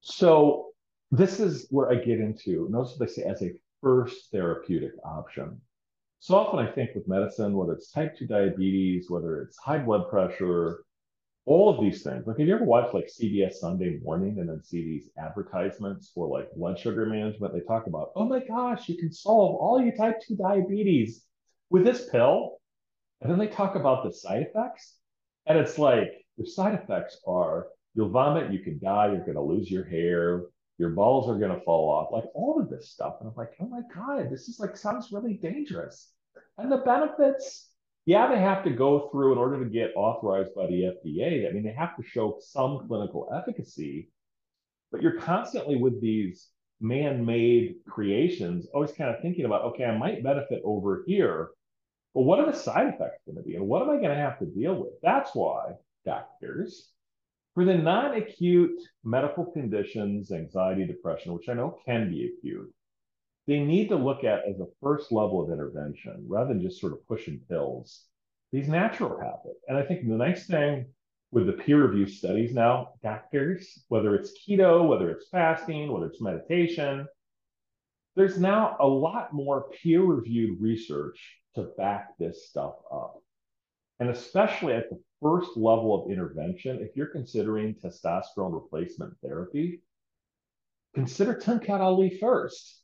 So 0.00 0.72
this 1.12 1.38
is 1.38 1.68
where 1.70 1.92
I 1.92 1.94
get 1.94 2.18
into, 2.18 2.66
notice 2.68 2.96
what 2.98 3.06
they 3.06 3.14
say 3.14 3.22
as 3.22 3.42
a 3.42 3.52
first 3.80 4.32
therapeutic 4.32 4.90
option. 5.04 5.60
So 6.18 6.34
often 6.34 6.58
I 6.58 6.66
think 6.70 6.90
with 6.94 7.06
medicine, 7.06 7.54
whether 7.54 7.74
it's 7.74 7.92
type 7.92 8.18
2 8.18 8.26
diabetes, 8.26 9.08
whether 9.08 9.42
it's 9.42 9.56
high 9.58 9.78
blood 9.78 10.10
pressure, 10.10 10.83
all 11.46 11.68
of 11.68 11.80
these 11.80 12.02
things. 12.02 12.26
Like, 12.26 12.38
have 12.38 12.48
you 12.48 12.54
ever 12.54 12.64
watched 12.64 12.94
like 12.94 13.08
CBS 13.08 13.54
Sunday 13.54 13.98
Morning 14.02 14.38
and 14.38 14.48
then 14.48 14.62
see 14.62 14.82
these 14.82 15.10
advertisements 15.18 16.10
for 16.14 16.26
like 16.26 16.48
blood 16.56 16.78
sugar 16.78 17.06
management? 17.06 17.52
They 17.52 17.60
talk 17.60 17.86
about, 17.86 18.12
oh 18.16 18.26
my 18.26 18.40
gosh, 18.44 18.88
you 18.88 18.96
can 18.96 19.12
solve 19.12 19.56
all 19.56 19.80
your 19.80 19.94
type 19.94 20.16
2 20.26 20.36
diabetes 20.36 21.24
with 21.70 21.84
this 21.84 22.08
pill. 22.08 22.58
And 23.20 23.30
then 23.30 23.38
they 23.38 23.48
talk 23.48 23.74
about 23.74 24.04
the 24.04 24.12
side 24.12 24.42
effects. 24.42 24.96
And 25.46 25.58
it's 25.58 25.78
like 25.78 26.12
the 26.38 26.46
side 26.46 26.74
effects 26.74 27.20
are 27.26 27.66
you'll 27.94 28.10
vomit, 28.10 28.52
you 28.52 28.60
can 28.60 28.78
die, 28.78 29.08
you're 29.08 29.24
going 29.24 29.34
to 29.34 29.42
lose 29.42 29.70
your 29.70 29.84
hair, 29.84 30.44
your 30.78 30.90
balls 30.90 31.28
are 31.28 31.38
going 31.38 31.56
to 31.56 31.64
fall 31.64 31.88
off, 31.90 32.10
like 32.10 32.28
all 32.34 32.60
of 32.60 32.68
this 32.70 32.90
stuff. 32.90 33.16
And 33.20 33.28
I'm 33.28 33.36
like, 33.36 33.52
oh 33.60 33.68
my 33.68 33.82
God, 33.94 34.30
this 34.30 34.48
is 34.48 34.58
like 34.58 34.76
sounds 34.76 35.12
really 35.12 35.34
dangerous. 35.34 36.10
And 36.58 36.72
the 36.72 36.78
benefits, 36.78 37.70
yeah, 38.06 38.28
they 38.28 38.38
have 38.38 38.64
to 38.64 38.70
go 38.70 39.08
through 39.10 39.32
in 39.32 39.38
order 39.38 39.62
to 39.62 39.70
get 39.70 39.92
authorized 39.96 40.54
by 40.54 40.66
the 40.66 40.92
FDA. 40.94 41.48
I 41.48 41.52
mean, 41.52 41.62
they 41.62 41.72
have 41.72 41.96
to 41.96 42.02
show 42.02 42.38
some 42.40 42.86
clinical 42.86 43.28
efficacy, 43.34 44.10
but 44.92 45.00
you're 45.02 45.20
constantly 45.20 45.76
with 45.76 46.00
these 46.00 46.48
man-made 46.80 47.76
creations, 47.88 48.66
always 48.74 48.92
kind 48.92 49.14
of 49.14 49.22
thinking 49.22 49.46
about, 49.46 49.62
okay, 49.62 49.84
I 49.84 49.96
might 49.96 50.22
benefit 50.22 50.60
over 50.64 51.02
here, 51.06 51.50
but 52.14 52.22
what 52.22 52.38
are 52.38 52.46
the 52.46 52.56
side 52.56 52.88
effects 52.88 53.22
going 53.26 53.36
to 53.36 53.42
be? 53.42 53.56
And 53.56 53.66
what 53.66 53.82
am 53.82 53.90
I 53.90 53.96
going 53.96 54.10
to 54.10 54.16
have 54.16 54.38
to 54.40 54.46
deal 54.46 54.74
with? 54.74 54.92
That's 55.02 55.34
why 55.34 55.72
doctors, 56.04 56.90
for 57.54 57.64
the 57.64 57.74
non-acute 57.74 58.80
medical 59.02 59.46
conditions, 59.46 60.30
anxiety, 60.30 60.86
depression, 60.86 61.32
which 61.32 61.48
I 61.48 61.54
know 61.54 61.78
can 61.86 62.10
be 62.10 62.26
acute, 62.26 62.72
they 63.46 63.60
need 63.60 63.88
to 63.88 63.96
look 63.96 64.24
at 64.24 64.48
as 64.48 64.60
a 64.60 64.66
first 64.82 65.12
level 65.12 65.42
of 65.42 65.52
intervention 65.52 66.24
rather 66.26 66.48
than 66.48 66.62
just 66.62 66.80
sort 66.80 66.92
of 66.92 67.06
pushing 67.06 67.40
pills, 67.48 68.04
these 68.52 68.68
naturopathic. 68.68 69.54
And 69.68 69.76
I 69.76 69.82
think 69.82 70.08
the 70.08 70.14
nice 70.14 70.46
thing 70.46 70.86
with 71.30 71.46
the 71.46 71.52
peer 71.52 71.84
reviewed 71.84 72.10
studies 72.10 72.54
now, 72.54 72.90
doctors, 73.02 73.84
whether 73.88 74.14
it's 74.14 74.32
keto, 74.46 74.88
whether 74.88 75.10
it's 75.10 75.28
fasting, 75.28 75.92
whether 75.92 76.06
it's 76.06 76.20
meditation, 76.20 77.06
there's 78.16 78.38
now 78.38 78.76
a 78.80 78.86
lot 78.86 79.32
more 79.32 79.68
peer 79.70 80.02
reviewed 80.02 80.60
research 80.60 81.36
to 81.56 81.64
back 81.76 82.16
this 82.18 82.48
stuff 82.48 82.74
up. 82.92 83.20
And 83.98 84.08
especially 84.10 84.74
at 84.74 84.88
the 84.88 85.00
first 85.20 85.56
level 85.56 86.04
of 86.04 86.10
intervention, 86.10 86.78
if 86.80 86.96
you're 86.96 87.06
considering 87.06 87.74
testosterone 87.74 88.54
replacement 88.54 89.14
therapy, 89.22 89.80
consider 90.94 91.34
Tongkat 91.34 91.80
Ali 91.80 92.18
first 92.18 92.83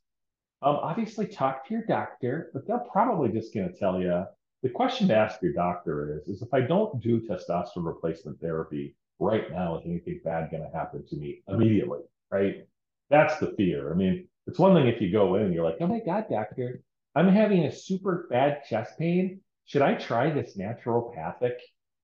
um, 0.62 0.76
obviously, 0.76 1.26
talk 1.26 1.66
to 1.66 1.74
your 1.74 1.84
doctor, 1.84 2.50
but 2.52 2.66
they're 2.66 2.84
probably 2.92 3.30
just 3.30 3.54
going 3.54 3.72
to 3.72 3.78
tell 3.78 4.00
you 4.00 4.24
the 4.62 4.68
question 4.68 5.08
to 5.08 5.16
ask 5.16 5.40
your 5.40 5.54
doctor 5.54 6.18
is, 6.18 6.28
is 6.28 6.42
if 6.42 6.52
I 6.52 6.60
don't 6.60 7.00
do 7.00 7.20
testosterone 7.20 7.86
replacement 7.86 8.40
therapy 8.40 8.94
right 9.18 9.50
now, 9.50 9.78
is 9.78 9.86
anything 9.86 10.20
bad 10.22 10.50
going 10.50 10.62
to 10.62 10.76
happen 10.76 11.04
to 11.08 11.16
me 11.16 11.42
immediately? 11.48 12.00
Right? 12.30 12.66
That's 13.08 13.38
the 13.38 13.54
fear. 13.56 13.90
I 13.90 13.96
mean, 13.96 14.28
it's 14.46 14.58
one 14.58 14.74
thing 14.74 14.86
if 14.86 15.00
you 15.00 15.10
go 15.10 15.36
in 15.36 15.44
and 15.44 15.54
you're 15.54 15.64
like, 15.64 15.78
oh 15.80 15.86
my 15.86 16.00
God, 16.00 16.26
doctor, 16.30 16.82
I'm 17.14 17.28
having 17.28 17.64
a 17.64 17.72
super 17.72 18.26
bad 18.30 18.62
chest 18.68 18.98
pain. 18.98 19.40
Should 19.64 19.82
I 19.82 19.94
try 19.94 20.30
this 20.30 20.58
naturopathic 20.58 21.54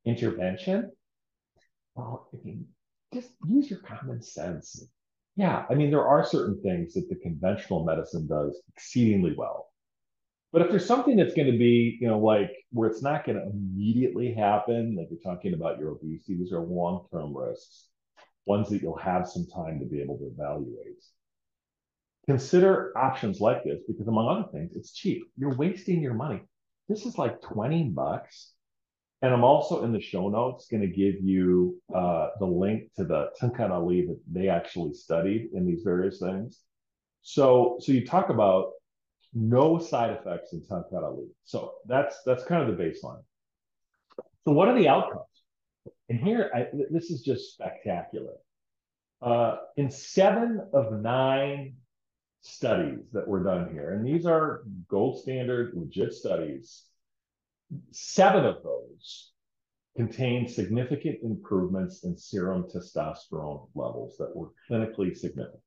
intervention? 0.04 0.92
Well, 1.94 2.28
I 2.32 2.38
mean, 2.44 2.66
just 3.12 3.30
use 3.46 3.68
your 3.68 3.80
common 3.80 4.22
sense 4.22 4.82
yeah, 5.36 5.66
I 5.68 5.74
mean, 5.74 5.90
there 5.90 6.06
are 6.06 6.24
certain 6.24 6.60
things 6.62 6.94
that 6.94 7.08
the 7.10 7.16
conventional 7.16 7.84
medicine 7.84 8.26
does 8.26 8.60
exceedingly 8.74 9.34
well. 9.36 9.68
But 10.50 10.62
if 10.62 10.70
there's 10.70 10.86
something 10.86 11.16
that's 11.16 11.34
going 11.34 11.52
to 11.52 11.58
be, 11.58 11.98
you 12.00 12.08
know, 12.08 12.18
like 12.18 12.50
where 12.70 12.88
it's 12.88 13.02
not 13.02 13.26
going 13.26 13.36
to 13.36 13.50
immediately 13.50 14.32
happen, 14.32 14.96
like 14.96 15.08
you're 15.10 15.20
talking 15.20 15.52
about 15.52 15.78
your 15.78 15.90
obesity, 15.90 16.38
these 16.38 16.52
are 16.52 16.60
long 16.60 17.06
term 17.12 17.36
risks, 17.36 17.88
ones 18.46 18.70
that 18.70 18.80
you'll 18.80 18.96
have 18.96 19.28
some 19.28 19.46
time 19.54 19.78
to 19.80 19.84
be 19.84 20.00
able 20.00 20.16
to 20.18 20.32
evaluate. 20.34 21.04
Consider 22.26 22.96
options 22.96 23.38
like 23.38 23.62
this 23.62 23.80
because, 23.86 24.08
among 24.08 24.28
other 24.28 24.48
things, 24.50 24.72
it's 24.74 24.94
cheap. 24.94 25.22
You're 25.36 25.54
wasting 25.54 26.00
your 26.00 26.14
money. 26.14 26.40
This 26.88 27.04
is 27.04 27.18
like 27.18 27.42
20 27.42 27.90
bucks 27.90 28.52
and 29.22 29.32
I'm 29.32 29.44
also 29.44 29.84
in 29.84 29.92
the 29.92 30.00
show 30.00 30.28
notes 30.28 30.66
going 30.70 30.82
to 30.82 30.88
give 30.88 31.16
you 31.22 31.80
uh, 31.94 32.28
the 32.38 32.46
link 32.46 32.92
to 32.96 33.04
the 33.04 33.30
Tongkat 33.40 33.70
Ali 33.70 34.06
that 34.06 34.20
they 34.30 34.48
actually 34.48 34.92
studied 34.92 35.50
in 35.54 35.66
these 35.66 35.82
various 35.82 36.18
things. 36.18 36.60
So, 37.22 37.78
so 37.80 37.92
you 37.92 38.06
talk 38.06 38.28
about 38.28 38.72
no 39.32 39.78
side 39.78 40.10
effects 40.10 40.52
in 40.52 40.60
Tongkat 40.60 41.02
Ali. 41.02 41.28
So 41.44 41.74
that's 41.86 42.22
that's 42.24 42.44
kind 42.44 42.68
of 42.68 42.76
the 42.76 42.82
baseline. 42.82 43.22
So 44.44 44.52
what 44.52 44.68
are 44.68 44.78
the 44.78 44.88
outcomes? 44.88 45.24
And 46.08 46.20
here, 46.20 46.50
I, 46.54 46.68
this 46.90 47.10
is 47.10 47.22
just 47.22 47.52
spectacular. 47.54 48.34
Uh, 49.20 49.56
in 49.76 49.90
seven 49.90 50.60
of 50.72 50.92
nine 50.92 51.74
studies 52.42 53.10
that 53.12 53.26
were 53.26 53.42
done 53.42 53.70
here, 53.72 53.92
and 53.94 54.06
these 54.06 54.26
are 54.26 54.62
gold 54.88 55.20
standard, 55.20 55.72
legit 55.74 56.12
studies, 56.12 56.84
Seven 57.90 58.44
of 58.44 58.62
those 58.62 59.32
contained 59.96 60.50
significant 60.50 61.18
improvements 61.22 62.04
in 62.04 62.16
serum 62.16 62.64
testosterone 62.64 63.68
levels 63.74 64.16
that 64.18 64.34
were 64.36 64.50
clinically 64.68 65.16
significant. 65.16 65.62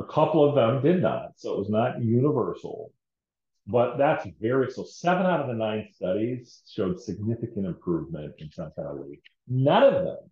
A 0.00 0.04
couple 0.04 0.44
of 0.44 0.54
them 0.54 0.82
did 0.82 1.02
not, 1.02 1.32
so 1.36 1.52
it 1.52 1.58
was 1.58 1.70
not 1.70 2.02
universal. 2.02 2.92
But 3.66 3.96
that's 3.96 4.26
very 4.40 4.70
so. 4.70 4.84
Seven 4.84 5.26
out 5.26 5.40
of 5.40 5.46
the 5.46 5.54
nine 5.54 5.86
studies 5.92 6.62
showed 6.68 7.00
significant 7.00 7.66
improvement 7.66 8.34
in 8.38 8.48
Tongkat 8.48 9.18
None 9.46 9.82
of 9.82 10.04
them 10.04 10.30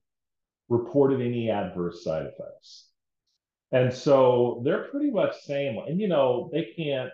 reported 0.69 1.21
any 1.21 1.51
adverse 1.51 2.03
side 2.03 2.27
effects. 2.27 2.89
And 3.71 3.93
so 3.93 4.63
they're 4.65 4.89
pretty 4.89 5.13
much 5.13 5.41
saying, 5.43 5.81
and 5.87 6.01
you 6.01 6.09
know, 6.09 6.51
they 6.53 6.73
can't 6.77 7.11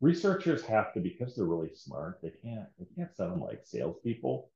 researchers 0.00 0.62
have 0.62 0.92
to 0.92 1.00
because 1.00 1.34
they're 1.34 1.44
really 1.44 1.74
smart 1.74 2.18
they 2.22 2.32
can't 2.42 2.68
they 2.78 2.86
can't 2.96 3.16
sound 3.16 3.40
like 3.40 3.60
salespeople 3.64 4.50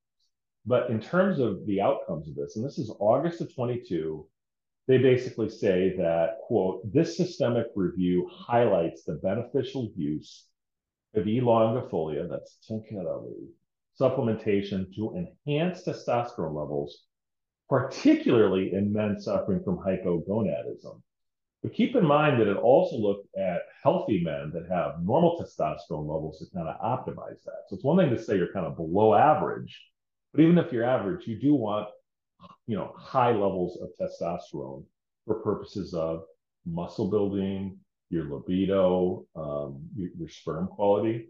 but 0.66 0.90
in 0.90 1.00
terms 1.00 1.38
of 1.40 1.66
the 1.66 1.80
outcomes 1.80 2.28
of 2.28 2.34
this 2.34 2.56
and 2.56 2.64
this 2.64 2.78
is 2.78 2.94
august 3.00 3.40
of 3.40 3.54
22 3.54 4.26
they 4.88 4.98
basically 4.98 5.48
say 5.48 5.94
that 5.96 6.38
quote 6.46 6.80
this 6.92 7.16
systemic 7.16 7.66
review 7.74 8.28
highlights 8.32 9.04
the 9.04 9.14
beneficial 9.14 9.90
use 9.96 10.46
of 11.14 11.24
elongifolia 11.24 12.28
that's 12.28 12.58
supplementation 14.00 14.94
to 14.94 15.14
enhance 15.46 15.84
testosterone 15.84 16.54
levels 16.54 17.04
particularly 17.72 18.74
in 18.74 18.92
men 18.92 19.18
suffering 19.18 19.62
from 19.64 19.78
hypogonadism. 19.78 21.00
But 21.62 21.74
keep 21.74 21.94
in 21.94 22.04
mind 22.04 22.40
that 22.40 22.48
it 22.48 22.56
also 22.56 22.96
looked 22.96 23.28
at 23.36 23.62
healthy 23.82 24.22
men 24.24 24.50
that 24.52 24.68
have 24.68 25.02
normal 25.02 25.38
testosterone 25.40 26.08
levels 26.08 26.40
to 26.40 26.56
kind 26.56 26.68
of 26.68 26.80
optimize 26.80 27.42
that. 27.44 27.62
So 27.68 27.76
it's 27.76 27.84
one 27.84 27.96
thing 27.98 28.10
to 28.10 28.20
say 28.20 28.36
you're 28.36 28.52
kind 28.52 28.66
of 28.66 28.76
below 28.76 29.14
average, 29.14 29.80
but 30.32 30.42
even 30.42 30.58
if 30.58 30.72
you're 30.72 30.84
average, 30.84 31.26
you 31.28 31.38
do 31.38 31.54
want, 31.54 31.88
you 32.66 32.76
know, 32.76 32.92
high 32.96 33.30
levels 33.30 33.78
of 33.80 33.90
testosterone 34.00 34.84
for 35.24 35.36
purposes 35.36 35.94
of 35.94 36.24
muscle 36.66 37.08
building, 37.08 37.78
your 38.10 38.24
libido, 38.24 39.24
um, 39.36 39.88
your, 39.96 40.10
your, 40.18 40.28
sperm 40.28 40.66
quality. 40.66 41.28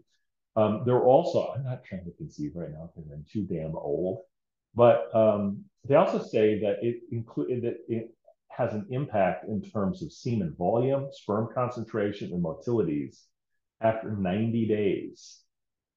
Um, 0.55 0.83
there 0.85 0.95
are 0.95 1.05
also, 1.05 1.53
I'm 1.55 1.63
not 1.63 1.83
trying 1.83 2.05
to 2.05 2.11
conceive 2.11 2.51
right 2.55 2.71
now 2.71 2.89
because 2.93 3.09
I'm 3.11 3.25
too 3.31 3.43
damn 3.43 3.75
old, 3.75 4.21
but 4.75 5.13
um, 5.15 5.63
they 5.87 5.95
also 5.95 6.21
say 6.23 6.59
that 6.59 6.77
it 6.81 7.01
include 7.11 7.63
that 7.63 7.77
it 7.87 8.12
has 8.55 8.73
an 8.73 8.85
impact 8.91 9.47
in 9.47 9.61
terms 9.61 10.03
of 10.03 10.11
semen 10.11 10.55
volume, 10.57 11.07
sperm 11.11 11.49
concentration, 11.53 12.31
and 12.33 12.43
motilities 12.43 13.23
after 13.81 14.11
90 14.11 14.67
days, 14.67 15.41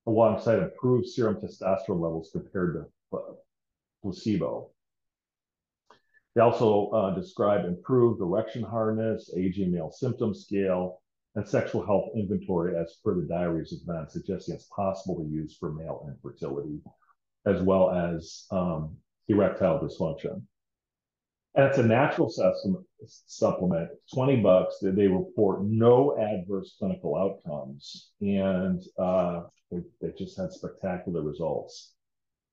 alongside 0.07 0.61
improved 0.61 1.07
serum 1.07 1.37
testosterone 1.37 2.01
levels 2.01 2.31
compared 2.33 2.75
to 3.13 3.19
placebo. 4.03 4.71
They 6.35 6.41
also 6.43 6.91
uh, 6.91 7.15
describe 7.15 7.65
improved 7.65 8.21
erection 8.21 8.63
hardness, 8.63 9.31
aging 9.37 9.73
male 9.73 9.91
symptom 9.91 10.35
scale, 10.35 11.03
and 11.35 11.47
sexual 11.47 11.85
health 11.85 12.11
inventory 12.15 12.77
as 12.77 12.97
per 13.05 13.15
the 13.15 13.27
diaries 13.27 13.73
of 13.73 13.87
men, 13.87 14.09
suggesting 14.09 14.55
it's 14.55 14.69
possible 14.75 15.17
to 15.23 15.31
use 15.31 15.57
for 15.59 15.73
male 15.73 16.09
infertility, 16.09 16.81
as 17.45 17.61
well 17.61 17.91
as 17.91 18.47
um, 18.51 18.97
erectile 19.29 19.79
dysfunction 19.79 20.43
and 21.57 21.65
it's 21.65 21.79
a 21.79 21.83
natural 21.83 22.31
supplement 23.07 23.89
20 24.15 24.37
bucks 24.37 24.79
that 24.83 24.95
they 24.95 25.07
report 25.07 25.65
no 25.65 26.17
adverse 26.19 26.77
clinical 26.79 27.17
outcomes 27.17 28.11
and 28.21 28.83
uh, 28.99 29.43
they, 29.71 29.79
they, 30.01 30.13
just 30.19 30.39
had 30.39 30.53
spectacular 30.53 31.23
results. 31.23 31.95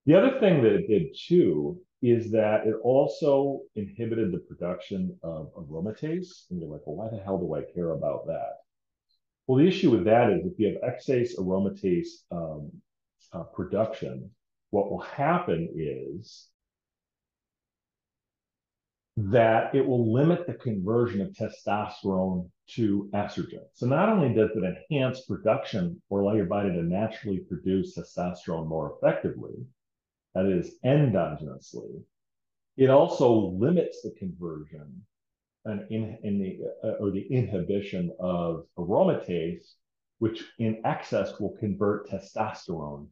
The 0.05 0.15
other 0.15 0.39
thing 0.39 0.63
that 0.63 0.73
it 0.73 0.87
did 0.87 1.15
too 1.27 1.79
is 2.01 2.31
that 2.31 2.65
it 2.65 2.75
also 2.83 3.61
inhibited 3.75 4.31
the 4.31 4.39
production 4.39 5.17
of 5.21 5.53
aromatase 5.55 6.49
and 6.49 6.61
you're 6.61 6.69
like 6.69 6.81
well 6.85 6.95
why 6.95 7.09
the 7.09 7.23
hell 7.23 7.37
do 7.37 7.53
i 7.55 7.61
care 7.73 7.91
about 7.91 8.25
that? 8.27 8.53
Well 9.47 9.57
the 9.59 9.67
issue 9.67 9.91
with 9.91 10.05
that 10.05 10.31
is 10.31 10.45
if 10.45 10.57
you 10.57 10.67
have 10.67 10.93
excess 10.93 11.35
aromatase 11.37 12.07
um, 12.31 12.71
uh, 13.33 13.43
production 13.43 14.29
what 14.69 14.89
will 14.89 15.01
happen 15.01 15.69
is 15.75 16.47
that 19.15 19.75
it 19.75 19.85
will 19.85 20.11
limit 20.11 20.47
the 20.47 20.55
conversion 20.55 21.21
of 21.21 21.29
testosterone 21.33 22.49
to 22.67 23.09
estrogen. 23.13 23.63
So 23.73 23.85
not 23.85 24.09
only 24.09 24.33
does 24.33 24.49
it 24.55 24.63
enhance 24.63 25.21
production 25.25 26.01
or 26.09 26.21
allow 26.21 26.33
your 26.33 26.47
body 26.47 26.69
to 26.69 26.81
naturally 26.81 27.39
produce 27.39 27.95
testosterone 27.95 28.67
more 28.67 28.95
effectively, 28.97 29.53
that 30.33 30.47
is 30.47 30.77
endogenously, 30.83 32.01
it 32.75 32.89
also 32.89 33.31
limits 33.31 34.01
the 34.01 34.11
conversion 34.17 35.05
and 35.65 35.85
in, 35.91 36.17
in 36.23 36.39
the 36.39 36.59
uh, 36.83 36.93
or 36.93 37.11
the 37.11 37.25
inhibition 37.29 38.11
of 38.19 38.65
aromatase, 38.79 39.75
which 40.17 40.43
in 40.57 40.81
excess 40.85 41.39
will 41.39 41.55
convert 41.59 42.09
testosterone 42.09 43.07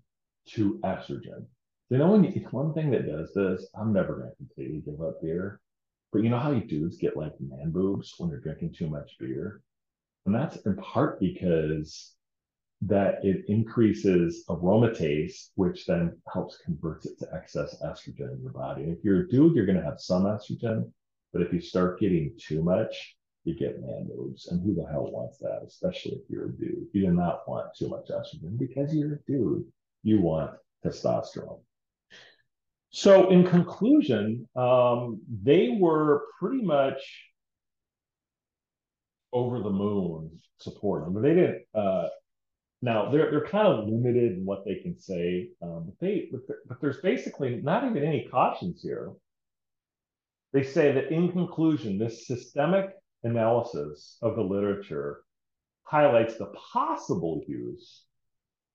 to 0.48 0.80
estrogen. 0.84 1.46
You 1.90 1.98
know, 2.00 2.18
one 2.50 2.74
thing 2.74 2.90
that 2.90 3.06
does 3.06 3.34
this, 3.36 3.70
I'm 3.80 3.94
never 3.94 4.16
going 4.16 4.30
to 4.32 4.36
completely 4.38 4.82
give 4.84 5.00
up 5.00 5.22
beer 5.22 5.62
but 6.12 6.24
you 6.24 6.30
know 6.30 6.40
how 6.40 6.52
you 6.52 6.62
dudes 6.62 6.98
get 6.98 7.18
like 7.18 7.34
man 7.40 7.72
boobs 7.72 8.14
when 8.18 8.30
they're 8.30 8.40
drinking 8.40 8.74
too 8.74 8.90
much 8.90 9.18
beer? 9.20 9.62
And 10.26 10.36
that's 10.36 10.58
in 10.66 10.76
part 10.76 11.20
because 11.20 12.14
that 12.84 13.24
it 13.24 13.46
increases 13.48 14.44
aromatase, 14.50 15.50
which 15.56 15.86
then 15.86 16.18
helps 16.32 16.58
convert 16.58 17.06
it 17.06 17.18
to 17.20 17.28
excess 17.34 17.82
estrogen 17.84 18.34
in 18.34 18.42
your 18.42 18.52
body. 18.52 18.84
And 18.84 18.98
if 18.98 19.04
you're 19.04 19.22
a 19.22 19.30
dude, 19.30 19.56
you're 19.56 19.66
going 19.66 19.78
to 19.78 19.86
have 19.86 20.00
some 20.00 20.24
estrogen, 20.24 20.92
but 21.32 21.42
if 21.44 21.54
you 21.54 21.62
start 21.62 22.00
getting 22.00 22.36
too 22.40 22.64
much, 22.64 23.16
you 23.44 23.56
get 23.56 23.82
man 23.82 24.08
boobs. 24.08 24.48
And 24.48 24.62
who 24.64 24.74
the 24.74 24.88
hell 24.92 25.12
wants 25.12 25.38
that, 25.40 25.62
especially 25.66 26.14
if 26.14 26.30
you're 26.30 26.50
a 26.50 26.52
dude? 26.52 26.88
You 26.94 27.08
do 27.08 27.14
not 27.14 27.48
want 27.48 27.76
too 27.76 27.90
much 27.90 28.10
estrogen 28.10 28.58
because 28.58 28.94
you're 28.94 29.14
a 29.14 29.32
dude. 29.32 29.66
You 30.04 30.22
want 30.22 30.52
testosterone. 30.84 31.62
So, 32.92 33.30
in 33.30 33.48
conclusion, 33.48 34.48
um, 34.56 35.22
they 35.44 35.78
were 35.80 36.24
pretty 36.40 36.62
much 36.62 37.02
over 39.32 39.60
the 39.60 39.70
moon 39.70 40.40
supporting 40.60 41.14
them. 41.14 41.24
They 41.24 41.34
didn't. 41.34 41.64
Uh, 41.74 42.08
now 42.82 43.10
they're 43.10 43.32
they're 43.32 43.48
kind 43.48 43.68
of 43.68 43.88
limited 43.88 44.40
in 44.40 44.46
what 44.46 44.66
they 44.66 44.76
can 44.76 45.00
say, 45.00 45.50
um, 45.62 45.86
but 45.86 46.00
they 46.00 46.30
but, 46.32 46.42
but 46.68 46.82
there's 46.82 46.98
basically 46.98 47.62
not 47.64 47.86
even 47.86 48.04
any 48.04 48.28
cautions 48.30 48.82
here. 48.82 49.12
They 50.52 50.64
say 50.64 50.92
that 50.92 51.14
in 51.14 51.32
conclusion, 51.32 51.98
this 51.98 52.28
systemic 52.28 52.90
analysis 53.24 54.18
of 54.22 54.36
the 54.36 54.42
literature 54.42 55.22
highlights 55.84 56.38
the 56.38 56.52
possible 56.74 57.42
use 57.48 58.04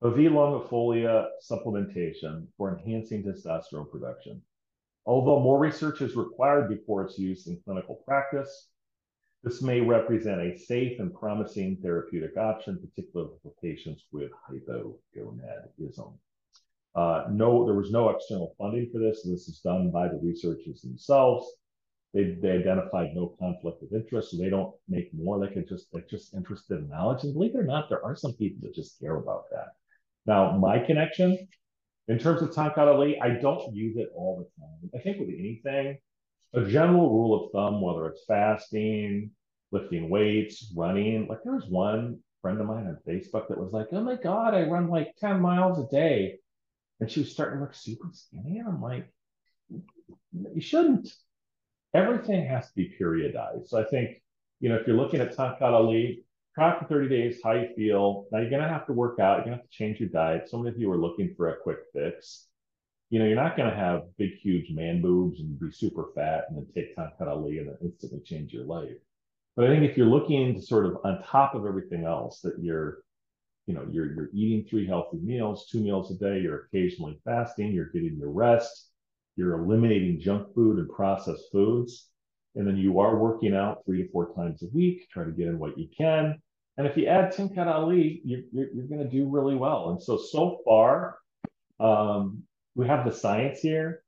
of 0.03 0.17
V. 0.17 0.25
longifolia 0.25 1.27
supplementation 1.51 2.47
for 2.57 2.77
enhancing 2.77 3.23
testosterone 3.23 3.91
production. 3.91 4.43
Although 5.07 5.41
more 5.41 5.59
research 5.59 6.03
is 6.03 6.17
required 6.17 6.69
before 6.69 7.05
its 7.05 7.19
use 7.19 7.47
in 7.47 7.61
clinical 7.65 8.03
practice, 8.05 8.69
this 9.43 9.63
may 9.63 9.81
represent 9.81 10.41
a 10.41 10.59
safe 10.59 10.99
and 10.99 11.15
promising 11.15 11.77
therapeutic 11.77 12.37
option, 12.37 12.79
particularly 12.79 13.33
for 13.43 13.53
patients 13.63 14.05
with 14.13 14.33
hypogonadism. 14.51 16.13
Uh, 16.95 17.25
no, 17.31 17.65
there 17.65 17.75
was 17.75 17.91
no 17.91 18.09
external 18.09 18.55
funding 18.59 18.91
for 18.91 18.99
this. 18.99 19.23
This 19.23 19.49
is 19.49 19.61
done 19.61 19.91
by 19.91 20.09
the 20.09 20.19
researchers 20.23 20.81
themselves. 20.81 21.47
They, 22.13 22.37
they 22.41 22.53
identified 22.53 23.15
no 23.15 23.37
conflict 23.39 23.83
of 23.83 23.93
interest, 23.93 24.31
so 24.31 24.39
they 24.39 24.49
don't 24.49 24.75
make 24.89 25.13
more. 25.13 25.39
They 25.39 25.53
could 25.53 25.69
just 25.69 25.93
they're 25.93 26.03
just 26.11 26.35
interested 26.35 26.79
in 26.79 26.89
knowledge. 26.89 27.25
And 27.25 27.35
believe 27.35 27.55
it 27.55 27.59
or 27.59 27.65
not, 27.65 27.89
there 27.89 28.05
are 28.05 28.17
some 28.17 28.33
people 28.33 28.61
that 28.63 28.75
just 28.75 28.99
care 28.99 29.17
about 29.17 29.45
that. 29.51 29.75
Now, 30.27 30.57
my 30.57 30.79
connection, 30.79 31.49
in 32.09 32.19
terms 32.19 32.43
of 32.43 32.51
Tongkat 32.51 32.79
Ali, 32.79 33.21
I 33.21 33.31
don't 33.31 33.75
use 33.75 33.97
it 33.97 34.11
all 34.15 34.39
the 34.39 34.63
time. 34.63 34.91
I 34.95 35.03
think 35.03 35.19
with 35.19 35.29
anything, 35.29 35.99
a 36.55 36.65
general 36.65 37.11
rule 37.11 37.45
of 37.45 37.53
thumb, 37.53 37.81
whether 37.81 38.07
it's 38.07 38.25
fasting, 38.27 39.31
lifting 39.73 40.09
weights, 40.09 40.73
running, 40.77 41.27
like 41.29 41.39
there 41.45 41.55
was 41.55 41.67
one 41.67 42.19
friend 42.43 42.61
of 42.61 42.67
mine 42.67 42.87
on 42.87 42.99
Facebook 43.07 43.49
that 43.49 43.59
was 43.59 43.73
like, 43.73 43.89
oh 43.93 44.03
my 44.03 44.17
God, 44.17 44.55
I 44.55 44.63
run 44.63 44.89
like 44.89 45.15
10 45.19 45.41
miles 45.41 45.79
a 45.79 45.89
day. 45.89 46.39
And 47.01 47.11
she 47.11 47.21
was 47.21 47.33
starting 47.33 47.59
to 47.59 47.65
look 47.65 47.75
super 47.75 48.09
skinny. 48.13 48.59
And 48.59 48.69
I'm 48.69 48.81
like, 48.81 49.13
you 49.69 50.61
shouldn't. 50.61 51.09
Everything 51.93 52.47
has 52.47 52.69
to 52.69 52.75
be 52.75 52.95
periodized. 53.01 53.69
So 53.69 53.81
I 53.81 53.85
think, 53.85 54.23
you 54.61 54.69
know, 54.69 54.77
if 54.77 54.87
you're 54.87 54.97
looking 54.97 55.21
at 55.21 55.37
Tongkat 55.37 55.61
Try 56.57 56.79
for 56.79 56.87
30 56.87 57.11
days, 57.11 57.41
how 57.45 57.53
you 57.53 57.69
feel. 57.77 58.25
Now 58.33 58.39
you're 58.39 58.49
gonna 58.49 58.67
have 58.67 58.87
to 58.87 58.95
work 58.95 59.21
out, 59.21 59.37
you're 59.37 59.45
gonna 59.45 59.57
have 59.57 59.69
to 59.69 59.77
change 59.77 60.01
your 60.01 60.09
diet. 60.09 60.49
So 60.49 60.57
many 60.57 60.75
of 60.75 60.81
you 60.81 60.91
are 60.91 60.97
looking 60.97 61.35
for 61.37 61.51
a 61.51 61.57
quick 61.63 61.81
fix. 61.93 62.47
You 63.11 63.19
know, 63.19 63.27
you're 63.27 63.37
not 63.37 63.59
gonna 63.59 63.77
have 63.77 64.05
big, 64.17 64.31
huge 64.41 64.71
man 64.71 65.03
boobs 65.03 65.39
and 65.39 65.61
be 65.61 65.71
super 65.71 66.07
fat 66.15 66.45
and 66.49 66.57
then 66.57 66.67
take 66.75 66.97
Tongkat 66.97 67.29
Ali 67.29 67.59
and 67.59 67.69
then 67.69 67.77
instantly 67.83 68.21
change 68.25 68.55
your 68.55 68.65
life. 68.65 68.97
But 69.55 69.67
I 69.67 69.69
think 69.69 69.85
if 69.85 69.99
you're 69.99 70.07
looking 70.07 70.55
to 70.55 70.63
sort 70.63 70.87
of 70.87 70.97
on 71.05 71.23
top 71.25 71.55
of 71.55 71.67
everything 71.67 72.05
else, 72.05 72.41
that 72.41 72.55
you're, 72.59 73.03
you 73.67 73.75
know, 73.75 73.87
you're 73.91 74.15
you're 74.15 74.31
eating 74.33 74.65
three 74.65 74.87
healthy 74.87 75.19
meals, 75.19 75.69
two 75.71 75.83
meals 75.83 76.11
a 76.11 76.15
day, 76.15 76.41
you're 76.41 76.69
occasionally 76.73 77.21
fasting, 77.27 77.73
you're 77.73 77.91
getting 77.91 78.17
your 78.17 78.31
rest, 78.31 78.93
you're 79.37 79.61
eliminating 79.61 80.21
junk 80.21 80.55
food 80.55 80.79
and 80.79 80.89
processed 80.89 81.53
foods, 81.53 82.09
and 82.55 82.67
then 82.67 82.79
you 82.79 82.99
are 82.99 83.19
working 83.19 83.55
out 83.55 83.85
three 83.85 84.05
to 84.05 84.11
four 84.11 84.35
times 84.35 84.63
a 84.63 84.69
week, 84.73 85.07
try 85.11 85.25
to 85.25 85.33
get 85.33 85.49
in 85.49 85.59
what 85.59 85.79
you 85.79 85.89
can, 85.95 86.41
and 86.79 86.87
if 86.87 86.97
you 86.97 87.07
add 87.07 87.33
Tongkat 87.33 87.67
Ali, 87.67 88.21
you're, 88.25 88.43
you're, 88.53 88.69
you're 88.75 88.87
going 88.87 89.03
to 89.03 89.09
do 89.09 89.29
really 89.29 89.55
well. 89.55 89.91
And 89.91 90.03
so, 90.03 90.19
so 90.19 90.61
far, 90.65 91.19
um, 91.81 92.43
we 92.75 92.87
have 92.87 93.07
the 93.07 93.13
science 93.13 93.61
here. 93.61 94.03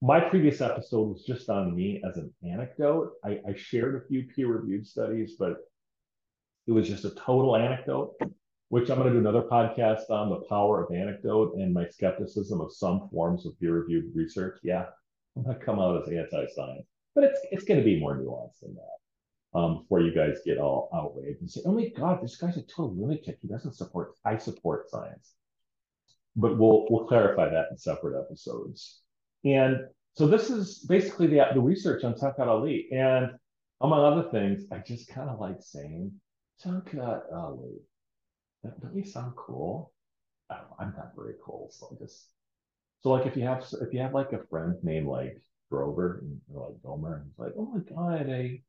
My 0.00 0.20
previous 0.20 0.60
episode 0.60 1.08
was 1.08 1.24
just 1.24 1.48
on 1.48 1.74
me 1.74 2.00
as 2.08 2.16
an 2.16 2.32
anecdote. 2.48 3.14
I, 3.24 3.40
I 3.48 3.54
shared 3.56 3.96
a 3.96 4.06
few 4.06 4.24
peer 4.34 4.46
reviewed 4.46 4.86
studies, 4.86 5.34
but 5.36 5.56
it 6.68 6.72
was 6.72 6.86
just 6.86 7.04
a 7.04 7.10
total 7.10 7.56
anecdote, 7.56 8.14
which 8.68 8.88
I'm 8.88 8.98
going 8.98 9.08
to 9.08 9.14
do 9.14 9.18
another 9.18 9.42
podcast 9.42 10.08
on 10.10 10.30
the 10.30 10.42
power 10.48 10.84
of 10.84 10.94
anecdote 10.94 11.54
and 11.56 11.74
my 11.74 11.88
skepticism 11.88 12.60
of 12.60 12.72
some 12.72 13.08
forms 13.12 13.44
of 13.46 13.58
peer 13.58 13.80
reviewed 13.80 14.14
research. 14.14 14.60
Yeah, 14.62 14.84
I'm 15.36 15.42
going 15.42 15.58
to 15.58 15.64
come 15.64 15.80
out 15.80 16.00
as 16.00 16.08
anti 16.08 16.46
science, 16.54 16.86
but 17.16 17.24
it's, 17.24 17.40
it's 17.50 17.64
going 17.64 17.80
to 17.80 17.84
be 17.84 17.98
more 17.98 18.16
nuanced 18.16 18.60
than 18.60 18.76
that 18.76 18.98
um, 19.58 19.78
before 19.78 20.00
you 20.00 20.14
guys 20.14 20.38
get 20.44 20.58
all 20.58 20.88
outraged 20.94 21.40
and 21.40 21.50
say, 21.50 21.60
"Oh 21.64 21.72
my 21.72 21.88
God, 21.88 22.22
this 22.22 22.36
guy's 22.36 22.56
a 22.56 22.62
total 22.62 22.94
lunatic. 22.96 23.38
He 23.42 23.48
doesn't 23.48 23.74
support. 23.74 24.14
I 24.24 24.36
support 24.36 24.88
science." 24.90 25.34
But 26.36 26.58
we'll 26.58 26.86
we'll 26.90 27.06
clarify 27.06 27.48
that 27.48 27.66
in 27.70 27.76
separate 27.76 28.18
episodes. 28.20 29.00
And 29.44 29.78
so 30.14 30.26
this 30.26 30.50
is 30.50 30.80
basically 30.88 31.26
the, 31.26 31.46
the 31.54 31.60
research 31.60 32.04
on 32.04 32.14
Tongkat 32.14 32.46
Ali. 32.46 32.88
And 32.92 33.30
among 33.80 34.04
other 34.04 34.30
things, 34.30 34.64
I 34.70 34.78
just 34.78 35.08
kind 35.08 35.30
of 35.30 35.40
like 35.40 35.56
saying 35.60 36.12
Tongkat 36.64 37.32
Ali. 37.32 37.78
Doesn't 38.82 39.06
sound 39.06 39.34
cool? 39.36 39.92
I'm 40.50 40.94
not 40.96 41.12
very 41.14 41.34
cool, 41.44 41.68
so 41.70 41.88
I 41.92 42.02
just 42.02 42.26
so 43.00 43.10
like 43.10 43.26
if 43.26 43.36
you 43.36 43.44
have 43.44 43.64
if 43.80 43.92
you 43.92 44.00
have 44.00 44.14
like 44.14 44.32
a 44.32 44.46
friend 44.50 44.76
named 44.82 45.06
like 45.06 45.40
Grover 45.70 46.24
or 46.52 46.68
like 46.70 46.82
Gomer, 46.82 47.16
and 47.16 47.26
he's 47.26 47.38
like, 47.38 47.52
oh 47.56 47.66
my 47.66 47.80
god, 47.80 48.30
I 48.30 48.62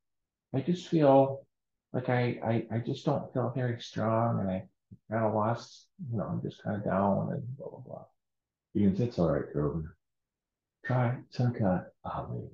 I 0.53 0.62
just 0.62 0.88
feel 0.88 1.45
like 1.93 2.09
I 2.09 2.39
I, 2.43 2.75
I 2.75 2.77
just 2.79 3.05
don't 3.05 3.31
feel 3.33 3.51
very 3.55 3.79
strong 3.81 4.39
and 4.39 4.49
I 4.49 4.63
kind 5.12 5.25
of 5.25 5.33
lost, 5.33 5.88
you 6.12 6.17
know, 6.17 6.25
I'm 6.25 6.41
just 6.41 6.63
kind 6.63 6.77
of 6.77 6.83
down 6.83 7.29
and 7.33 7.57
blah 7.57 7.69
blah 7.69 7.79
blah. 7.79 8.05
You 8.73 8.88
can 8.88 8.97
say 8.97 9.05
it's 9.05 9.19
all 9.19 9.31
right, 9.31 9.51
Grover. 9.53 9.95
Try 10.85 11.17
Tongkat 11.35 11.85
Ali. 12.05 12.49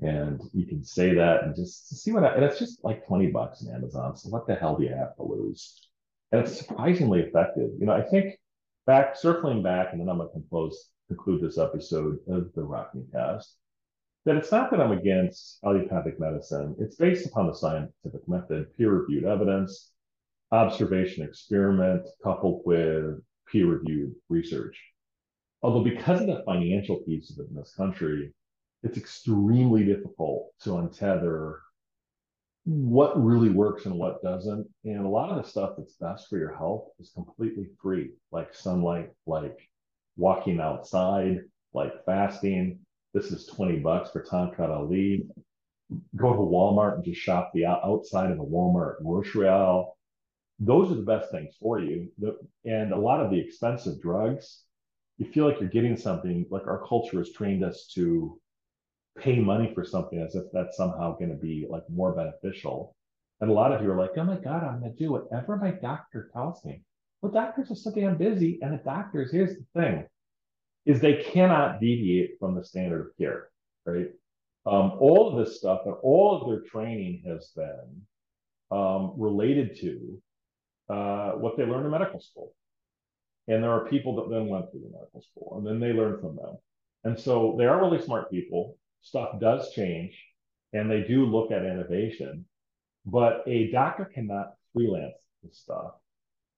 And 0.00 0.42
you 0.52 0.66
can 0.66 0.84
say 0.84 1.14
that 1.14 1.44
and 1.44 1.56
just 1.56 1.88
see 2.02 2.12
what 2.12 2.24
I, 2.24 2.34
and 2.34 2.44
it's 2.44 2.58
just 2.58 2.84
like 2.84 3.06
20 3.06 3.28
bucks 3.28 3.64
on 3.66 3.74
Amazon. 3.74 4.14
So 4.16 4.28
what 4.28 4.46
the 4.46 4.54
hell 4.54 4.76
do 4.76 4.84
you 4.84 4.90
have 4.90 5.16
to 5.16 5.22
lose? 5.22 5.88
And 6.32 6.42
it's 6.42 6.58
surprisingly 6.58 7.20
effective. 7.20 7.70
You 7.78 7.86
know, 7.86 7.92
I 7.92 8.02
think 8.02 8.38
back 8.86 9.16
circling 9.16 9.62
back, 9.62 9.92
and 9.92 10.00
then 10.00 10.08
I'm 10.08 10.18
gonna 10.18 10.30
close 10.50 10.90
conclude 11.08 11.40
this 11.40 11.58
episode 11.58 12.18
of 12.28 12.52
the 12.54 12.62
Rockne 12.62 13.10
Cast, 13.12 13.54
that 14.26 14.36
it's 14.36 14.50
not 14.50 14.70
that 14.72 14.80
I'm 14.80 14.92
against 14.92 15.60
allopathic 15.64 16.18
medicine. 16.20 16.74
It's 16.80 16.96
based 16.96 17.26
upon 17.26 17.46
the 17.46 17.54
scientific 17.54 18.28
method, 18.28 18.76
peer-reviewed 18.76 19.24
evidence, 19.24 19.92
observation 20.50 21.24
experiment, 21.24 22.06
coupled 22.22 22.62
with 22.66 23.22
peer-reviewed 23.50 24.14
research. 24.28 24.78
Although 25.62 25.84
because 25.84 26.20
of 26.20 26.26
the 26.26 26.42
financial 26.44 26.96
piece 26.96 27.30
of 27.30 27.38
it 27.38 27.48
in 27.50 27.56
this 27.56 27.72
country, 27.76 28.34
it's 28.82 28.98
extremely 28.98 29.84
difficult 29.84 30.50
to 30.62 30.70
untether 30.70 31.58
what 32.64 33.24
really 33.24 33.48
works 33.48 33.86
and 33.86 33.94
what 33.94 34.22
doesn't. 34.24 34.66
And 34.84 35.06
a 35.06 35.08
lot 35.08 35.30
of 35.30 35.36
the 35.42 35.48
stuff 35.48 35.74
that's 35.78 35.94
best 35.94 36.28
for 36.28 36.36
your 36.36 36.54
health 36.54 36.88
is 36.98 37.12
completely 37.14 37.68
free, 37.80 38.10
like 38.32 38.52
sunlight, 38.54 39.10
like 39.24 39.56
walking 40.16 40.60
outside, 40.60 41.42
like 41.72 42.04
fasting. 42.04 42.80
This 43.16 43.32
is 43.32 43.46
20 43.46 43.78
bucks 43.78 44.10
for 44.10 44.22
Tongkat 44.22 44.68
Ali. 44.68 45.26
Go 46.16 46.34
to 46.34 46.38
Walmart 46.38 46.96
and 46.96 47.04
just 47.04 47.18
shop 47.18 47.50
the 47.54 47.64
outside 47.64 48.30
of 48.30 48.38
a 48.38 48.44
Walmart 48.44 49.02
grocery 49.02 49.48
aisle. 49.48 49.96
Those 50.58 50.92
are 50.92 50.96
the 50.96 51.02
best 51.02 51.30
things 51.30 51.54
for 51.58 51.80
you. 51.80 52.12
And 52.66 52.92
a 52.92 52.98
lot 52.98 53.24
of 53.24 53.30
the 53.30 53.40
expensive 53.40 54.02
drugs, 54.02 54.64
you 55.16 55.32
feel 55.32 55.48
like 55.48 55.60
you're 55.60 55.70
getting 55.70 55.96
something 55.96 56.44
like 56.50 56.66
our 56.66 56.86
culture 56.86 57.16
has 57.16 57.32
trained 57.32 57.64
us 57.64 57.90
to 57.94 58.38
pay 59.18 59.38
money 59.38 59.72
for 59.74 59.82
something 59.82 60.20
as 60.20 60.34
if 60.34 60.44
that's 60.52 60.76
somehow 60.76 61.16
going 61.16 61.30
to 61.30 61.36
be 61.36 61.66
like 61.70 61.84
more 61.88 62.12
beneficial. 62.14 62.94
And 63.40 63.48
a 63.48 63.54
lot 63.54 63.72
of 63.72 63.82
you 63.82 63.90
are 63.90 63.98
like, 63.98 64.10
oh 64.18 64.24
my 64.24 64.36
God, 64.36 64.62
I'm 64.62 64.80
going 64.80 64.94
to 64.94 64.98
do 64.98 65.12
whatever 65.12 65.56
my 65.56 65.70
doctor 65.70 66.28
tells 66.34 66.62
me. 66.66 66.82
Well, 67.22 67.32
doctors 67.32 67.70
are 67.70 67.76
so 67.76 67.92
damn 67.92 68.18
busy. 68.18 68.58
And 68.60 68.74
the 68.74 68.82
doctors, 68.84 69.32
here's 69.32 69.56
the 69.56 69.64
thing, 69.74 70.06
is 70.86 71.00
they 71.00 71.22
cannot 71.22 71.80
deviate 71.80 72.38
from 72.38 72.54
the 72.54 72.64
standard 72.64 73.00
of 73.00 73.16
care, 73.18 73.48
right? 73.84 74.08
Um, 74.64 74.92
all 74.98 75.28
of 75.28 75.44
this 75.44 75.58
stuff 75.58 75.82
and 75.84 75.94
all 76.02 76.40
of 76.40 76.48
their 76.48 76.60
training 76.60 77.22
has 77.26 77.52
been 77.54 78.02
um, 78.70 79.14
related 79.16 79.78
to 79.80 80.22
uh, 80.88 81.32
what 81.32 81.56
they 81.56 81.64
learned 81.64 81.84
in 81.84 81.90
medical 81.90 82.20
school. 82.20 82.54
And 83.48 83.62
there 83.62 83.70
are 83.70 83.86
people 83.86 84.16
that 84.16 84.30
then 84.30 84.48
went 84.48 84.70
through 84.70 84.80
the 84.80 84.96
medical 84.96 85.22
school 85.22 85.58
and 85.58 85.66
then 85.66 85.78
they 85.78 85.92
learn 85.92 86.20
from 86.20 86.36
them. 86.36 86.56
And 87.04 87.18
so 87.18 87.54
they 87.58 87.66
are 87.66 87.80
really 87.80 88.02
smart 88.02 88.30
people 88.30 88.76
stuff 89.06 89.38
does 89.40 89.72
change 89.72 90.20
and 90.72 90.90
they 90.90 91.02
do 91.02 91.24
look 91.24 91.52
at 91.52 91.64
innovation, 91.64 92.44
but 93.04 93.44
a 93.46 93.70
doctor 93.70 94.04
cannot 94.04 94.54
freelance 94.72 95.14
this 95.42 95.58
stuff. 95.58 95.92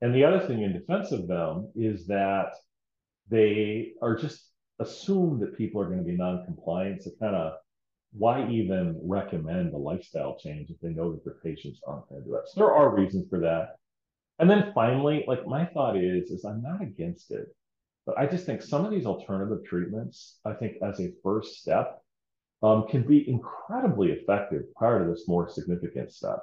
And 0.01 0.15
the 0.15 0.25
other 0.25 0.47
thing 0.47 0.63
in 0.63 0.73
defense 0.73 1.13
of 1.13 1.29
them 1.29 1.71
is 1.75 2.07
that 2.07 2.55
they 3.31 3.93
are 4.03 4.17
just 4.17 4.51
assume 4.81 5.41
that 5.41 5.59
people 5.59 5.81
are 5.81 5.87
going 5.87 5.99
to 5.99 6.05
be 6.05 6.17
non-compliant. 6.17 7.03
So 7.03 7.11
kind 7.21 7.35
of 7.35 7.55
why 8.13 8.49
even 8.49 8.99
recommend 9.03 9.75
a 9.75 9.77
lifestyle 9.77 10.39
change 10.39 10.71
if 10.71 10.81
they 10.81 10.91
know 10.91 11.13
that 11.13 11.25
their 11.25 11.37
patients 11.43 11.81
aren't 11.87 12.09
going 12.09 12.23
to 12.23 12.29
do 12.29 12.35
it? 12.37 12.49
So 12.49 12.61
there 12.61 12.73
are 12.73 12.95
reasons 12.95 13.27
for 13.29 13.41
that. 13.41 13.77
And 14.39 14.49
then 14.49 14.73
finally, 14.75 15.25
like 15.27 15.47
my 15.47 15.67
thought 15.67 15.97
is, 15.97 16.31
is 16.31 16.45
I'm 16.45 16.63
not 16.63 16.81
against 16.81 17.31
it, 17.33 17.49
but 18.07 18.17
I 18.17 18.27
just 18.27 18.47
think 18.47 18.63
some 18.63 18.85
of 18.85 18.91
these 18.91 19.05
alternative 19.05 19.65
treatments, 19.67 20.39
I 20.45 20.53
think 20.55 20.77
as 20.83 21.01
a 21.01 21.13
first 21.23 21.57
step, 21.61 22.01
um, 22.63 22.87
can 22.89 23.03
be 23.03 23.29
incredibly 23.29 24.13
effective 24.13 24.63
prior 24.75 25.05
to 25.05 25.11
this 25.11 25.29
more 25.29 25.49
significant 25.49 26.13
stuff. 26.13 26.41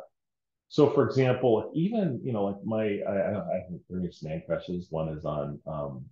So, 0.67 0.89
for 0.89 1.05
example, 1.05 1.71
even 1.73 2.19
you 2.23 2.33
know, 2.33 2.45
like 2.45 2.63
my 2.63 2.99
I, 3.07 3.31
I 3.31 3.33
have 3.33 3.79
various 3.89 4.23
man 4.23 4.41
crushes. 4.45 4.87
One 4.89 5.09
is 5.09 5.25
on 5.25 5.59
um, 5.67 6.05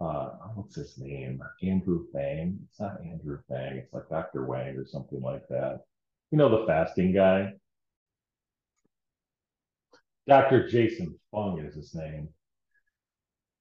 uh, 0.00 0.28
what's 0.54 0.76
his 0.76 0.96
name? 0.98 1.42
Andrew 1.62 2.06
Fang. 2.12 2.58
It's 2.68 2.80
not 2.80 3.00
Andrew 3.04 3.38
Fang. 3.48 3.78
It's 3.78 3.92
like 3.92 4.08
Dr. 4.08 4.46
Wang 4.46 4.76
or 4.76 4.86
something 4.86 5.20
like 5.20 5.46
that. 5.48 5.80
You 6.30 6.38
know, 6.38 6.48
the 6.48 6.66
fasting 6.66 7.12
guy. 7.12 7.54
Dr. 10.26 10.68
Jason 10.68 11.18
Fung 11.30 11.58
is 11.60 11.74
his 11.74 11.94
name. 11.94 12.28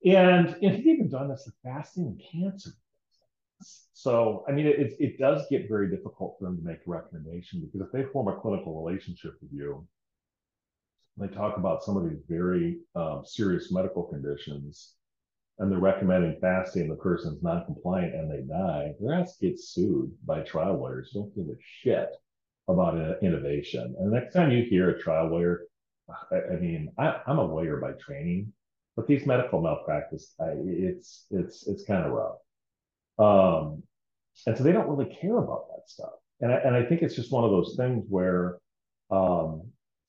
And, 0.06 0.50
and 0.62 0.76
he's 0.76 0.86
even 0.86 1.10
done 1.10 1.30
this 1.30 1.50
fasting 1.64 2.06
and 2.06 2.22
cancer 2.32 2.72
so, 3.94 4.46
I 4.48 4.52
mean, 4.52 4.68
it, 4.68 4.96
it 5.00 5.18
does 5.18 5.46
get 5.50 5.68
very 5.68 5.90
difficult 5.90 6.38
for 6.38 6.46
them 6.46 6.58
to 6.58 6.64
make 6.64 6.80
a 6.86 6.90
recommendation 6.90 7.62
because 7.62 7.88
if 7.88 7.92
they 7.92 8.04
form 8.12 8.28
a 8.28 8.40
clinical 8.40 8.84
relationship 8.84 9.34
with 9.42 9.52
you, 9.52 9.88
they 11.18 11.28
talk 11.28 11.58
about 11.58 11.84
some 11.84 11.98
of 11.98 12.08
these 12.08 12.22
very 12.30 12.78
um, 12.96 13.24
serious 13.26 13.72
medical 13.72 14.04
conditions, 14.04 14.94
and 15.60 15.72
they're 15.72 15.80
recommending 15.80 16.38
fasting, 16.40 16.88
the 16.88 16.96
person's 16.96 17.42
non-compliant 17.42 18.14
and 18.14 18.32
they 18.32 18.42
die, 18.42 18.94
their 19.00 19.14
ass 19.14 19.38
gets 19.42 19.70
sued 19.70 20.12
by 20.26 20.42
trial 20.42 20.78
lawyers. 20.78 21.12
Don't 21.14 21.36
give 21.36 21.48
a 21.48 21.58
shit 21.60 22.10
about 22.68 23.24
innovation. 23.24 23.96
And 24.00 24.12
next 24.12 24.34
time 24.34 24.52
you 24.52 24.64
hear 24.64 24.90
a 24.90 25.02
trial 25.02 25.30
lawyer, 25.30 25.62
I, 26.32 26.54
I 26.54 26.60
mean, 26.60 26.92
I, 26.98 27.22
am 27.28 27.40
a 27.40 27.44
lawyer 27.44 27.78
by 27.78 27.94
training, 27.94 28.54
but 28.96 29.08
these 29.08 29.26
medical 29.26 29.62
malpractice, 29.62 30.34
I, 30.40 30.52
it's 30.56 31.26
it's 31.32 31.68
it's 31.68 31.84
kind 31.84 32.06
of 32.06 32.12
rough. 32.12 32.38
Um, 33.20 33.84
and 34.46 34.58
so 34.58 34.64
they 34.64 34.72
don't 34.72 34.88
really 34.88 35.14
care 35.14 35.38
about 35.38 35.68
that 35.70 35.90
stuff. 35.90 36.14
And 36.42 36.52
I, 36.52 36.58
and 36.58 36.76
I 36.76 36.86
think 36.86 37.02
it's 37.02 37.16
just 37.16 37.32
one 37.32 37.44
of 37.44 37.52
those 37.52 37.76
things 37.78 38.06
where 38.10 38.60
um, 39.10 39.64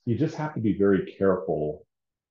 you 0.05 0.17
just 0.17 0.35
have 0.35 0.55
to 0.55 0.61
be 0.61 0.77
very 0.77 1.15
careful 1.17 1.87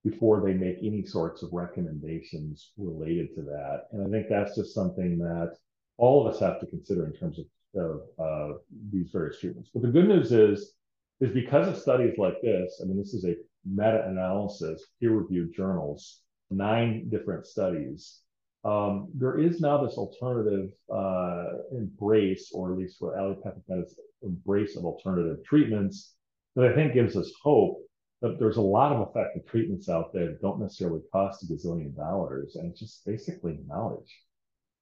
before 0.09 0.41
they 0.41 0.53
make 0.53 0.77
any 0.81 1.03
sorts 1.05 1.43
of 1.43 1.49
recommendations 1.51 2.71
related 2.77 3.33
to 3.35 3.41
that. 3.41 3.83
And 3.91 4.05
I 4.05 4.09
think 4.09 4.27
that's 4.29 4.55
just 4.55 4.73
something 4.73 5.17
that 5.19 5.55
all 5.97 6.25
of 6.25 6.33
us 6.33 6.39
have 6.39 6.59
to 6.59 6.67
consider 6.67 7.05
in 7.05 7.13
terms 7.13 7.39
of, 7.39 7.45
of 7.81 8.01
uh, 8.19 8.57
these 8.91 9.09
various 9.11 9.39
treatments. 9.39 9.69
But 9.73 9.83
the 9.83 9.89
good 9.89 10.07
news 10.07 10.31
is, 10.31 10.73
is 11.19 11.31
because 11.31 11.67
of 11.67 11.77
studies 11.77 12.15
like 12.17 12.41
this, 12.41 12.79
I 12.81 12.85
mean, 12.85 12.97
this 12.97 13.13
is 13.13 13.25
a 13.25 13.35
meta-analysis, 13.65 14.83
peer-reviewed 14.99 15.53
journals, 15.53 16.21
nine 16.49 17.09
different 17.09 17.47
studies 17.47 18.21
um, 18.67 19.09
there 19.13 19.39
is 19.39 19.61
now 19.61 19.83
this 19.83 19.97
alternative 19.97 20.71
uh, 20.93 21.45
embrace, 21.71 22.51
or 22.53 22.73
at 22.73 22.77
least 22.77 22.97
what 22.99 23.17
allopathic 23.17 23.63
medicine 23.69 24.03
embrace 24.23 24.75
of 24.75 24.83
alternative 24.83 25.37
treatments 25.45 26.15
that 26.55 26.65
I 26.65 26.75
think 26.75 26.93
gives 26.93 27.15
us 27.15 27.31
hope 27.41 27.79
that 28.21 28.39
there's 28.39 28.57
a 28.57 28.61
lot 28.61 28.91
of 28.91 29.07
effective 29.07 29.45
treatments 29.45 29.89
out 29.89 30.11
there 30.13 30.27
that 30.27 30.41
don't 30.41 30.59
necessarily 30.59 31.01
cost 31.11 31.43
a 31.43 31.45
gazillion 31.45 31.95
dollars, 31.95 32.55
and 32.55 32.71
it's 32.71 32.79
just 32.79 33.05
basically 33.05 33.59
knowledge. 33.67 34.21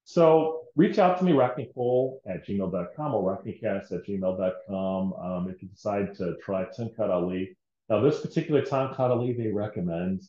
So 0.06 0.62
reach 0.76 1.00
out 1.00 1.17
to 1.17 1.24
me, 1.26 1.32
rocknicole 1.32 2.19
at 2.28 2.48
gmail.com 2.48 3.13
or 3.13 3.38
rocknecast 3.38 3.91
at 3.91 4.06
gmail.com 4.06 5.13
um, 5.13 5.50
if 5.50 5.62
you 5.62 5.67
decide 5.67 6.15
to 6.17 6.36
try 6.43 6.65
Tongkat 6.65 7.10
Ali. 7.10 7.58
Now, 7.89 8.02
this 8.02 8.21
particular 8.21 8.62
Tongkat 8.62 9.00
Ali 9.00 9.34
they 9.34 9.48
recommend 9.48 10.21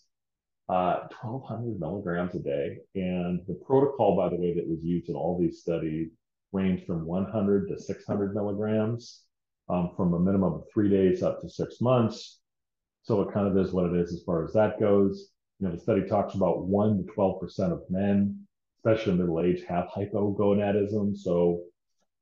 uh, 0.69 1.07
1200 1.21 1.79
milligrams 1.79 2.35
a 2.35 2.41
day. 2.41 2.79
And 2.95 3.41
the 3.47 3.61
protocol, 3.67 4.17
by 4.17 4.29
the 4.29 4.37
way, 4.37 4.55
that 4.55 4.69
was 4.69 4.83
used 4.83 5.09
in 5.09 5.15
all 5.15 5.39
these 5.39 5.61
studies 5.61 6.09
ranged 6.53 6.87
from 6.87 7.05
100 7.05 7.69
to 7.69 7.79
600 7.79 8.35
milligrams 8.35 9.23
um, 9.69 9.91
from 9.97 10.15
a 10.15 10.19
minimum 10.19 10.55
of 10.55 10.65
three 10.73 10.89
days 10.89 11.23
up 11.23 11.41
to 11.41 11.49
six 11.49 11.81
months. 11.81 12.41
So 13.07 13.23
it 13.23 13.33
kind 13.35 13.49
of 13.49 13.59
is 13.59 13.73
what 13.73 13.87
it 13.87 13.97
is 13.97 14.13
as 14.13 14.23
far 14.25 14.45
as 14.45 14.53
that 14.55 14.81
goes. 14.81 15.31
You 15.61 15.69
know, 15.69 15.75
the 15.75 15.81
study 15.81 16.03
talks 16.07 16.35
about 16.35 16.67
1 16.67 16.99
to 16.99 17.13
12% 17.13 17.73
of 17.73 17.83
men, 17.91 18.47
especially 18.79 19.13
in 19.13 19.19
middle 19.19 19.41
age, 19.41 19.63
have 19.69 19.89
hypogonadism. 19.97 21.17
So 21.17 21.63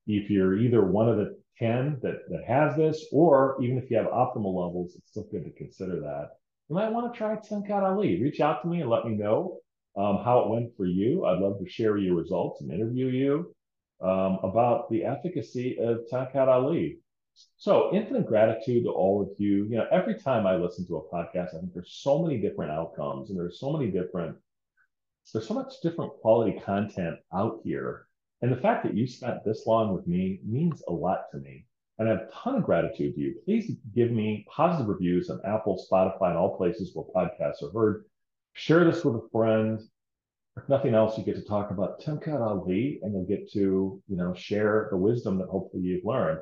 if 0.07 0.31
you're 0.31 0.59
either 0.59 0.85
one 0.85 1.09
of 1.09 1.17
the 1.19 1.39
10 1.59 2.01
that, 2.03 2.19
that 2.31 2.45
has 2.47 2.77
this, 2.77 3.07
or 3.13 3.57
even 3.63 3.79
if 3.79 3.91
you 3.91 3.97
have 3.99 4.07
optimal 4.09 4.55
levels, 4.65 4.95
it's 4.97 5.11
still 5.11 5.29
good 5.33 5.45
to 5.45 5.53
consider 5.53 6.01
that 6.01 6.31
you 6.69 6.77
might 6.77 6.93
want 6.93 7.13
to 7.13 7.19
try 7.19 7.37
Tongkat 7.37 7.83
Ali. 7.83 8.23
Reach 8.23 8.41
out 8.41 8.63
to 8.63 8.69
me 8.69 8.81
and 8.83 8.91
let 8.91 9.07
me 9.07 9.15
know 9.17 9.59
um, 9.97 10.19
how 10.25 10.41
it 10.41 10.51
went 10.51 10.77
for 10.77 10.87
you. 10.87 11.25
I'd 11.27 11.41
love 11.41 11.59
to 11.61 11.69
share 11.69 11.97
your 11.99 12.17
results 12.17 12.61
and 12.63 12.73
interview 12.73 13.09
you. 13.09 13.55
um, 14.01 14.39
about 14.43 14.91
the 14.91 15.05
efficacy 15.05 15.79
of 15.79 16.01
Tongkat 16.13 16.49
Ali. 16.49 16.99
So 17.57 17.95
infinite 17.95 18.27
gratitude 18.27 18.85
to 18.85 18.91
all 18.91 19.23
of 19.23 19.29
you. 19.39 19.65
You 19.65 19.79
know, 19.79 19.87
every 19.91 20.19
time 20.19 20.47
I 20.47 20.57
listen 20.57 20.87
to 20.87 20.97
a 20.97 21.09
podcast, 21.09 21.55
I 21.55 21.61
think 21.61 21.73
there's 21.73 22.01
so 22.03 22.23
many 22.23 22.39
different 22.39 22.73
outcomes 22.73 23.31
and 23.31 23.39
there's 23.39 23.59
so 23.59 23.73
many 23.73 23.91
different, 23.91 24.37
there's 25.33 25.49
so 25.49 25.55
much 25.55 25.73
different 25.83 26.13
quality 26.21 26.61
content 26.61 27.17
out 27.33 27.61
here. 27.65 28.07
And 28.43 28.53
the 28.53 28.61
fact 28.61 28.85
that 28.85 28.95
you 28.95 29.07
spent 29.07 29.45
this 29.45 29.67
long 29.67 29.95
with 29.95 30.07
me 30.07 30.41
means 30.45 30.83
a 30.89 30.93
lot 30.93 31.31
to 31.33 31.39
me. 31.39 31.67
And 31.99 32.09
I 32.09 32.13
have 32.13 32.23
a 32.23 32.31
ton 32.33 32.57
of 32.57 32.65
gratitude 32.65 33.15
to 33.15 33.21
you. 33.21 33.35
Please 33.45 33.73
give 33.95 34.11
me 34.11 34.45
positive 34.51 34.89
reviews 34.89 35.31
on 35.31 35.41
Apple, 35.47 35.83
Spotify, 35.91 36.31
and 36.31 36.37
all 36.37 36.57
places 36.57 36.91
where 36.93 37.07
podcasts 37.07 37.63
are 37.63 37.73
heard. 37.73 38.05
Share 38.53 38.85
this 38.85 39.05
with 39.05 39.15
a 39.15 39.29
friend. 39.33 39.81
If 40.57 40.69
nothing 40.69 40.95
else, 40.95 41.17
you 41.17 41.25
get 41.25 41.37
to 41.37 41.43
talk 41.43 41.71
about 41.71 42.01
Tongkat 42.01 42.41
Ali 42.41 43.01
and 43.03 43.13
you'll 43.13 43.25
get 43.25 43.51
to, 43.53 44.03
you 44.07 44.17
know, 44.17 44.35
share 44.35 44.89
the 44.91 44.97
wisdom 44.97 45.39
that 45.39 45.49
hopefully 45.49 45.85
you've 45.85 46.05
learned. 46.05 46.41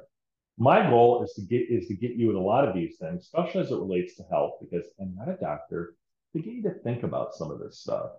My 0.59 0.88
goal 0.88 1.23
is 1.25 1.33
to 1.35 1.43
get 1.43 1.69
is 1.71 1.88
to 1.88 1.95
get 1.95 2.12
you 2.12 2.31
at 2.31 2.37
a 2.37 2.41
lot 2.41 2.69
of 2.69 2.75
these 2.75 2.97
things, 2.99 3.23
especially 3.23 3.62
as 3.62 3.71
it 3.71 3.77
relates 3.77 4.17
to 4.17 4.25
health, 4.31 4.55
because 4.61 4.87
I'm 5.01 5.15
not 5.17 5.29
a 5.29 5.37
doctor, 5.37 5.95
to 6.35 6.43
get 6.43 6.53
you 6.53 6.62
to 6.65 6.75
think 6.85 7.03
about 7.03 7.35
some 7.35 7.51
of 7.51 7.59
this 7.59 7.79
stuff. 7.79 8.11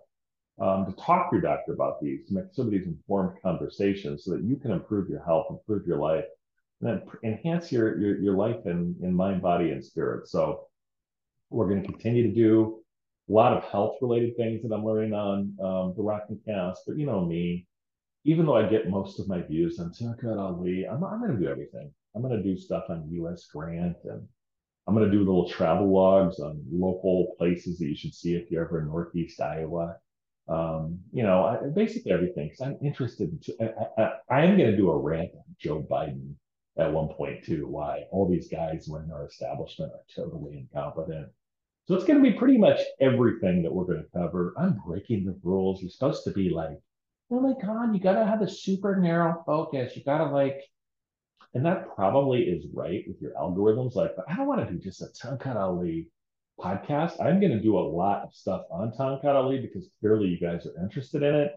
Um, 0.60 0.86
to 0.86 0.92
talk 0.92 1.30
to 1.30 1.36
your 1.36 1.42
doctor 1.42 1.72
about 1.72 2.00
these, 2.00 2.28
to 2.28 2.34
make 2.34 2.44
some 2.52 2.66
of 2.66 2.70
these 2.70 2.86
informed 2.86 3.38
conversations 3.42 4.24
so 4.24 4.30
that 4.32 4.44
you 4.44 4.54
can 4.54 4.70
improve 4.70 5.08
your 5.08 5.24
health, 5.24 5.46
improve 5.50 5.84
your 5.84 5.98
life, 5.98 6.26
and 6.80 6.88
then 6.88 7.02
enhance 7.24 7.72
your, 7.72 7.98
your, 7.98 8.20
your 8.20 8.36
life 8.36 8.64
in, 8.66 8.94
in 9.02 9.12
mind, 9.12 9.42
body, 9.42 9.70
and 9.70 9.84
spirit. 9.84 10.28
So 10.28 10.66
we're 11.50 11.68
going 11.68 11.82
to 11.82 11.88
continue 11.88 12.22
to 12.22 12.34
do 12.34 12.80
a 13.28 13.32
lot 13.32 13.56
of 13.56 13.64
health 13.64 13.96
related 14.00 14.36
things 14.36 14.62
that 14.62 14.72
I'm 14.72 14.84
learning 14.84 15.12
on 15.12 15.56
um, 15.60 15.94
the 15.96 16.20
and 16.28 16.44
Cast. 16.44 16.82
But 16.86 16.98
you 16.98 17.06
know 17.06 17.24
me, 17.24 17.66
even 18.24 18.46
though 18.46 18.56
I 18.56 18.68
get 18.68 18.88
most 18.88 19.20
of 19.20 19.28
my 19.28 19.42
views 19.42 19.78
on 19.78 19.92
Tongkat 19.92 20.38
Ali, 20.38 20.86
I'm, 20.86 21.04
I'm 21.04 21.20
going 21.20 21.36
to 21.36 21.42
do 21.42 21.48
everything. 21.48 21.92
I'm 22.14 22.22
going 22.22 22.36
to 22.36 22.42
do 22.42 22.56
stuff 22.56 22.84
on 22.88 23.08
US 23.10 23.46
Grant 23.46 23.96
and 24.04 24.26
I'm 24.86 24.94
going 24.94 25.10
to 25.10 25.16
do 25.16 25.24
little 25.24 25.48
travel 25.48 25.92
logs 25.92 26.40
on 26.40 26.62
local 26.70 27.34
places 27.38 27.78
that 27.78 27.86
you 27.86 27.96
should 27.96 28.14
see 28.14 28.34
if 28.34 28.50
you're 28.50 28.64
ever 28.64 28.80
in 28.80 28.86
Northeast 28.86 29.40
Iowa. 29.40 29.96
Um, 30.46 30.98
you 31.12 31.22
know, 31.22 31.44
I, 31.44 31.68
basically 31.74 32.12
everything 32.12 32.48
because 32.48 32.60
I'm 32.60 32.78
interested 32.82 33.30
in. 33.58 33.70
I, 34.30 34.42
am 34.42 34.58
going 34.58 34.70
to 34.70 34.76
do 34.76 34.90
a 34.90 34.98
rant 34.98 35.30
on 35.34 35.44
Joe 35.58 35.86
Biden 35.90 36.34
at 36.78 36.92
one 36.92 37.08
point 37.08 37.44
too. 37.44 37.66
Why 37.66 38.02
all 38.10 38.28
these 38.28 38.48
guys 38.48 38.88
in 38.88 39.10
our 39.10 39.26
establishment 39.26 39.92
are 39.92 40.04
totally 40.14 40.58
incompetent. 40.58 41.28
So 41.86 41.94
it's 41.94 42.04
going 42.04 42.22
to 42.22 42.30
be 42.30 42.36
pretty 42.36 42.58
much 42.58 42.80
everything 43.00 43.62
that 43.62 43.72
we're 43.72 43.84
going 43.84 44.04
to 44.04 44.18
cover. 44.18 44.54
I'm 44.58 44.80
breaking 44.86 45.24
the 45.24 45.38
rules. 45.42 45.80
You're 45.80 45.90
supposed 45.90 46.24
to 46.24 46.30
be 46.30 46.50
like, 46.50 46.78
my 47.30 47.54
god, 47.60 47.94
you 47.94 48.00
got 48.00 48.14
to 48.14 48.26
have 48.26 48.42
a 48.42 48.48
super 48.48 48.96
narrow 48.96 49.42
focus. 49.46 49.96
You 49.96 50.04
got 50.04 50.18
to 50.18 50.26
like 50.26 50.62
and 51.54 51.64
that 51.64 51.94
probably 51.94 52.42
is 52.42 52.66
right 52.72 53.04
with 53.06 53.20
your 53.22 53.32
algorithms. 53.32 53.94
Like, 53.94 54.16
but 54.16 54.24
I 54.28 54.36
don't 54.36 54.48
want 54.48 54.66
to 54.66 54.72
do 54.72 54.78
just 54.78 55.02
a 55.02 55.06
Tongkat 55.06 55.54
Ali 55.54 56.08
podcast. 56.60 57.20
I'm 57.20 57.40
going 57.40 57.52
to 57.52 57.60
do 57.60 57.78
a 57.78 57.80
lot 57.80 58.22
of 58.22 58.34
stuff 58.34 58.62
on 58.70 58.92
Tongkat 58.92 59.24
Ali 59.24 59.60
because 59.60 59.88
clearly 60.00 60.26
you 60.26 60.38
guys 60.38 60.66
are 60.66 60.82
interested 60.82 61.22
in 61.22 61.34
it. 61.34 61.52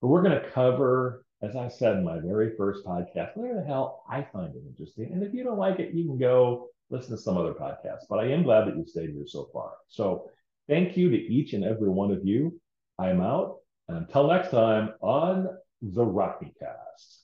But 0.00 0.08
we're 0.08 0.22
going 0.22 0.40
to 0.40 0.50
cover, 0.50 1.24
as 1.42 1.56
I 1.56 1.68
said 1.68 1.96
in 1.96 2.04
my 2.04 2.20
very 2.20 2.56
first 2.56 2.84
podcast, 2.84 3.36
whatever 3.36 3.60
the 3.60 3.66
hell 3.66 4.04
I 4.08 4.24
find 4.32 4.54
it 4.54 4.62
interesting. 4.68 5.10
And 5.12 5.22
if 5.24 5.34
you 5.34 5.42
don't 5.42 5.58
like 5.58 5.80
it, 5.80 5.94
you 5.94 6.04
can 6.04 6.18
go 6.18 6.68
listen 6.88 7.10
to 7.16 7.20
some 7.20 7.36
other 7.36 7.52
podcasts. 7.52 8.06
But 8.08 8.20
I 8.20 8.28
am 8.28 8.44
glad 8.44 8.66
that 8.66 8.76
you 8.76 8.86
stayed 8.86 9.10
here 9.10 9.26
so 9.26 9.48
far. 9.52 9.72
So 9.88 10.30
thank 10.68 10.96
you 10.96 11.10
to 11.10 11.16
each 11.16 11.54
and 11.54 11.64
every 11.64 11.88
one 11.88 12.12
of 12.12 12.24
you. 12.24 12.60
I'm 13.00 13.20
out. 13.20 13.56
Until 13.96 14.28
next 14.28 14.50
time 14.50 14.94
on 15.00 15.48
the 15.82 16.04
Rockne 16.04 16.52
Cast. 16.58 17.19